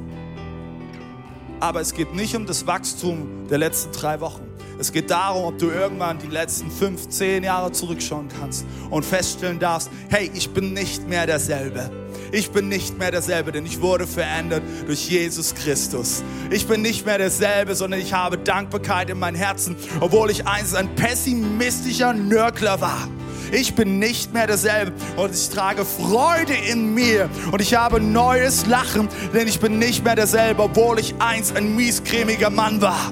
[1.59, 4.43] Aber es geht nicht um das Wachstum der letzten drei Wochen.
[4.79, 9.57] Es geht darum, ob du irgendwann die letzten fünf, zehn Jahre zurückschauen kannst und feststellen
[9.57, 11.89] darfst, hey, ich bin nicht mehr derselbe.
[12.31, 16.23] Ich bin nicht mehr derselbe, denn ich wurde verändert durch Jesus Christus.
[16.51, 20.75] Ich bin nicht mehr derselbe, sondern ich habe Dankbarkeit in meinem Herzen, obwohl ich einst
[20.75, 23.07] ein pessimistischer Nörgler war.
[23.51, 28.65] Ich bin nicht mehr derselbe und ich trage Freude in mir und ich habe neues
[28.65, 33.11] Lachen, denn ich bin nicht mehr derselbe, obwohl ich einst ein miescremiger Mann war.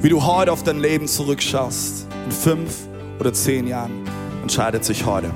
[0.00, 2.74] Wie du heute auf dein Leben zurückschaust, in fünf
[3.20, 3.92] oder zehn Jahren,
[4.42, 5.30] entscheidet sich heute.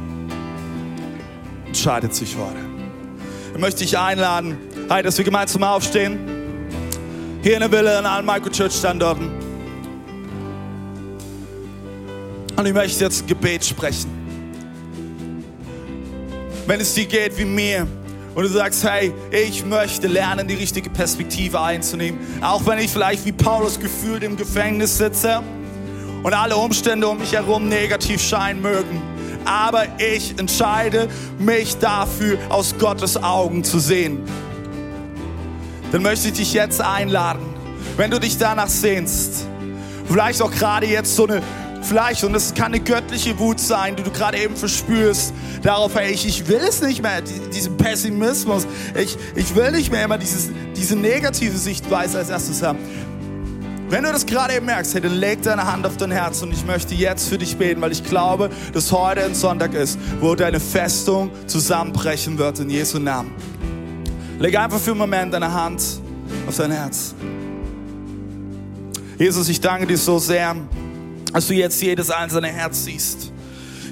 [1.66, 2.58] Entscheidet sich heute.
[3.54, 6.18] Ich möchte dich einladen, dass wir gemeinsam aufstehen.
[7.42, 9.45] Hier in der Villa, an allen Microchurch-Standorten.
[12.56, 14.10] Und ich möchte jetzt ein Gebet sprechen.
[16.66, 17.86] Wenn es dir geht wie mir
[18.34, 23.24] und du sagst, hey, ich möchte lernen, die richtige Perspektive einzunehmen, auch wenn ich vielleicht
[23.24, 25.42] wie Paulus gefühlt im Gefängnis sitze
[26.22, 29.02] und alle Umstände um mich herum negativ scheinen mögen.
[29.44, 34.22] Aber ich entscheide mich dafür, aus Gottes Augen zu sehen.
[35.92, 37.42] Dann möchte ich dich jetzt einladen,
[37.96, 39.44] wenn du dich danach sehnst,
[40.08, 41.42] vielleicht auch gerade jetzt so eine
[41.88, 45.32] Vielleicht, und es kann eine göttliche Wut sein, die du gerade eben verspürst,
[45.62, 48.66] darauf, hey, ich, ich will es nicht mehr, die, diesen Pessimismus,
[48.96, 52.78] ich, ich will nicht mehr immer dieses, diese negative Sichtweise als erstes haben.
[53.88, 56.52] Wenn du das gerade eben merkst, hey, dann leg deine Hand auf dein Herz und
[56.52, 60.34] ich möchte jetzt für dich beten, weil ich glaube, dass heute ein Sonntag ist, wo
[60.34, 63.30] deine Festung zusammenbrechen wird in Jesu Namen.
[64.40, 65.84] Leg einfach für einen Moment deine Hand
[66.48, 67.14] auf dein Herz.
[69.18, 70.56] Jesus, ich danke dir so sehr,
[71.36, 73.30] dass du jetzt jedes einzelne Herz siehst.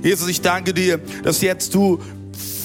[0.02, 2.00] Jesus, ich danke dir, dass jetzt du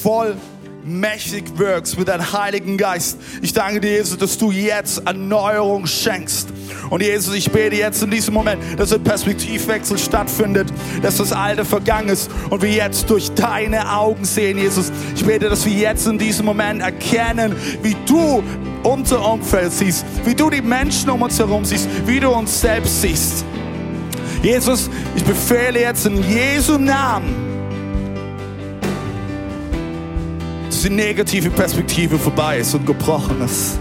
[0.01, 0.37] voll
[0.85, 3.17] mächtig wirkst mit deinem Heiligen Geist.
[3.41, 6.47] Ich danke dir, Jesus, dass du jetzt Erneuerung schenkst.
[6.89, 10.69] Und Jesus, ich bete jetzt in diesem Moment, dass ein Perspektivwechsel stattfindet,
[11.01, 14.93] dass das Alte vergangen ist und wir jetzt durch deine Augen sehen, Jesus.
[15.13, 18.41] Ich bete, dass wir jetzt in diesem Moment erkennen, wie du
[18.83, 23.01] unser Umfeld siehst, wie du die Menschen um uns herum siehst, wie du uns selbst
[23.01, 23.43] siehst.
[24.41, 27.35] Jesus, ich befehle jetzt in Jesu Namen,
[30.67, 33.79] dass die negative Perspektive vorbei ist und gebrochen ist.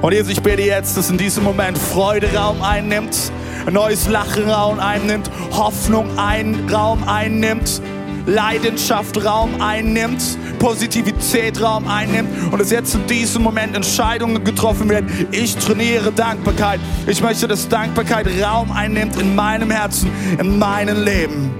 [0.00, 3.30] Und Jesus, ich bete jetzt, dass in diesem Moment Freude Raum einnimmt,
[3.66, 7.82] ein neues Lachen Raum einnimmt, Hoffnung ein Raum einnimmt,
[8.26, 10.22] Leidenschaft Raum einnimmt,
[10.58, 15.28] Positivität Raum einnimmt und dass jetzt in diesem Moment Entscheidungen getroffen werden.
[15.30, 16.80] Ich trainiere Dankbarkeit.
[17.06, 21.50] Ich möchte, dass Dankbarkeit Raum einnimmt in meinem Herzen, in meinem Leben.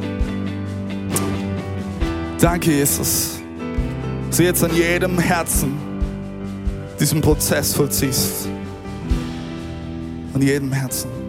[2.40, 3.40] Danke, Jesus.
[4.28, 5.74] Dass du jetzt an jedem Herzen
[6.98, 8.48] diesen Prozess vollziehst.
[10.34, 11.23] An jedem Herzen.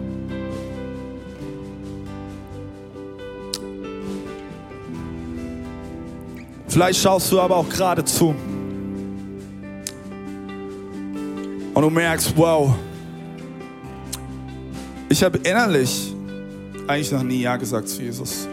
[6.76, 8.34] Vielleicht schaust du aber auch gerade zu.
[11.72, 12.74] Und du merkst, wow,
[15.08, 16.14] ich habe innerlich
[16.86, 18.46] eigentlich noch nie Ja gesagt zu Jesus.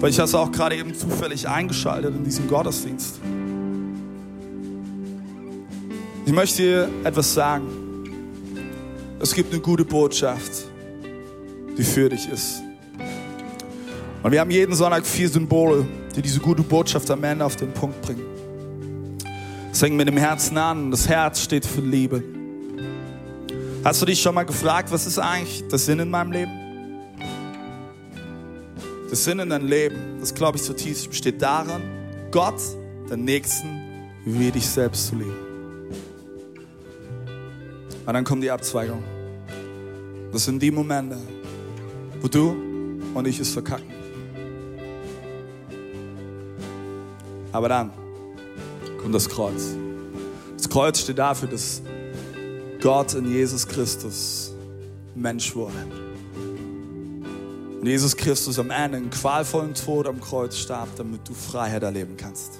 [0.00, 3.20] Weil ich habe auch gerade eben zufällig eingeschaltet in diesen Gottesdienst.
[6.24, 7.66] Ich möchte dir etwas sagen.
[9.20, 10.64] Es gibt eine gute Botschaft,
[11.76, 12.62] die für dich ist.
[14.22, 15.86] Und wir haben jeden Sonntag vier Symbole,
[16.16, 18.24] die diese gute Botschaft am Ende auf den Punkt bringen.
[19.70, 20.90] Es fängt mit dem Herzen an.
[20.90, 22.22] Das Herz steht für Liebe.
[23.84, 26.52] Hast du dich schon mal gefragt, was ist eigentlich der Sinn in meinem Leben?
[29.08, 31.82] Der Sinn in deinem Leben, das glaube ich zutiefst, besteht darin,
[32.30, 32.60] Gott,
[33.10, 33.68] den Nächsten,
[34.24, 35.36] wie dich selbst zu lieben.
[38.04, 39.02] Und dann kommt die Abzweigung.
[40.32, 41.16] Das sind die Momente,
[42.20, 42.56] wo du
[43.14, 43.97] und ich es verkacken.
[47.52, 47.90] Aber dann
[49.00, 49.76] kommt das Kreuz.
[50.56, 51.82] Das Kreuz steht dafür, dass
[52.80, 54.54] Gott in Jesus Christus
[55.14, 55.74] Mensch wurde.
[57.80, 62.16] Und Jesus Christus am Ende einen qualvollen Tod am Kreuz starb, damit du Freiheit erleben
[62.16, 62.58] kannst.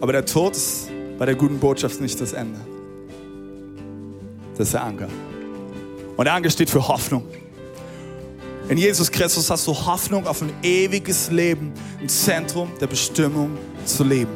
[0.00, 0.88] Aber der Tod ist
[1.18, 2.60] bei der guten Botschaft nicht das Ende.
[4.56, 5.08] Das ist der Anker.
[6.16, 7.24] Und der Anker steht für Hoffnung.
[8.68, 14.02] In Jesus Christus hast du Hoffnung auf ein ewiges Leben im Zentrum der Bestimmung zu
[14.02, 14.32] leben.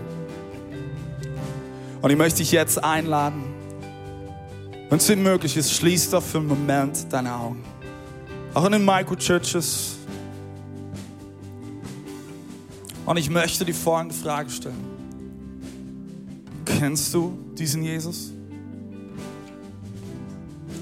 [2.00, 3.42] Und ich möchte dich jetzt einladen,
[4.88, 7.62] wenn es dir möglich ist, schließ doch für einen Moment deine Augen.
[8.54, 9.96] Auch in den Microchurches.
[13.04, 14.84] Und ich möchte die folgende Frage stellen.
[16.64, 18.30] Kennst du diesen Jesus?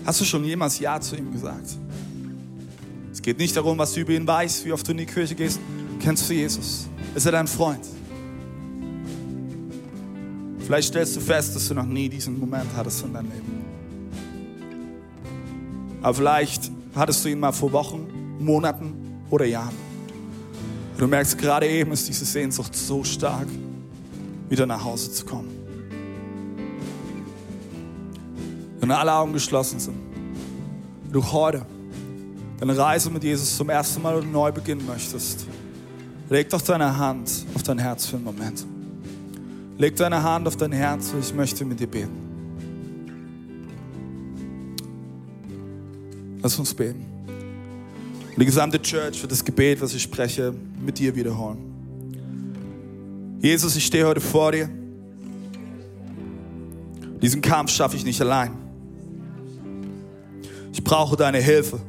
[0.04, 1.78] Hast du schon jemals Ja zu ihm gesagt?
[3.28, 5.60] Geht nicht darum, was du über ihn weißt, wie oft du in die Kirche gehst.
[6.00, 6.88] Kennst du Jesus?
[7.14, 7.84] Ist er dein Freund?
[10.60, 13.64] Vielleicht stellst du fest, dass du noch nie diesen Moment hattest in deinem Leben.
[16.00, 18.06] Aber vielleicht hattest du ihn mal vor Wochen,
[18.38, 18.94] Monaten
[19.28, 19.76] oder Jahren.
[20.94, 23.48] Und du merkst, gerade eben ist diese Sehnsucht so stark,
[24.48, 25.50] wieder nach Hause zu kommen.
[28.80, 29.98] Wenn alle Augen geschlossen sind,
[31.12, 31.66] du heute
[32.58, 35.46] deine Reise mit Jesus zum ersten Mal neu beginnen möchtest,
[36.28, 38.66] leg doch deine Hand auf dein Herz für einen Moment.
[39.78, 42.28] Leg deine Hand auf dein Herz und ich möchte mit dir beten.
[46.42, 47.06] Lass uns beten.
[48.30, 51.58] Und die gesamte Church wird das Gebet, was ich spreche, mit dir wiederholen.
[53.40, 54.68] Jesus, ich stehe heute vor dir.
[57.22, 58.52] Diesen Kampf schaffe ich nicht allein.
[60.72, 61.80] Ich brauche deine Hilfe.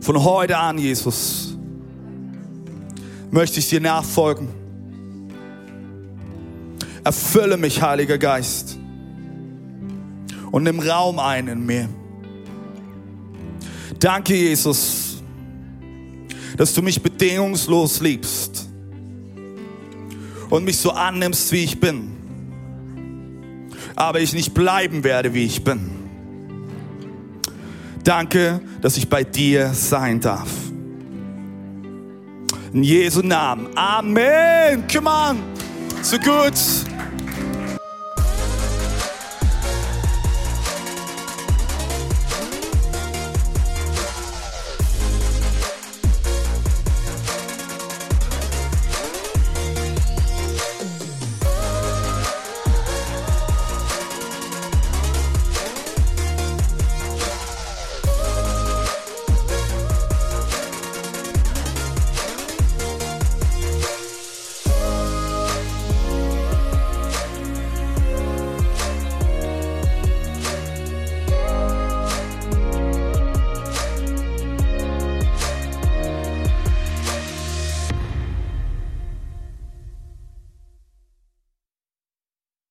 [0.00, 1.56] Von heute an, Jesus,
[3.30, 4.48] möchte ich dir nachfolgen.
[7.04, 8.78] Erfülle mich, Heiliger Geist,
[10.50, 11.88] und nimm Raum ein in mir.
[13.98, 15.22] Danke, Jesus,
[16.56, 18.68] dass du mich bedingungslos liebst
[20.50, 22.12] und mich so annimmst, wie ich bin.
[23.96, 25.97] Aber ich nicht bleiben werde, wie ich bin.
[28.04, 30.48] Danke, dass ich bei dir sein darf.
[32.72, 33.68] In Jesu Namen.
[33.76, 34.84] Amen.
[34.92, 35.42] Come on.
[36.02, 36.87] So gut.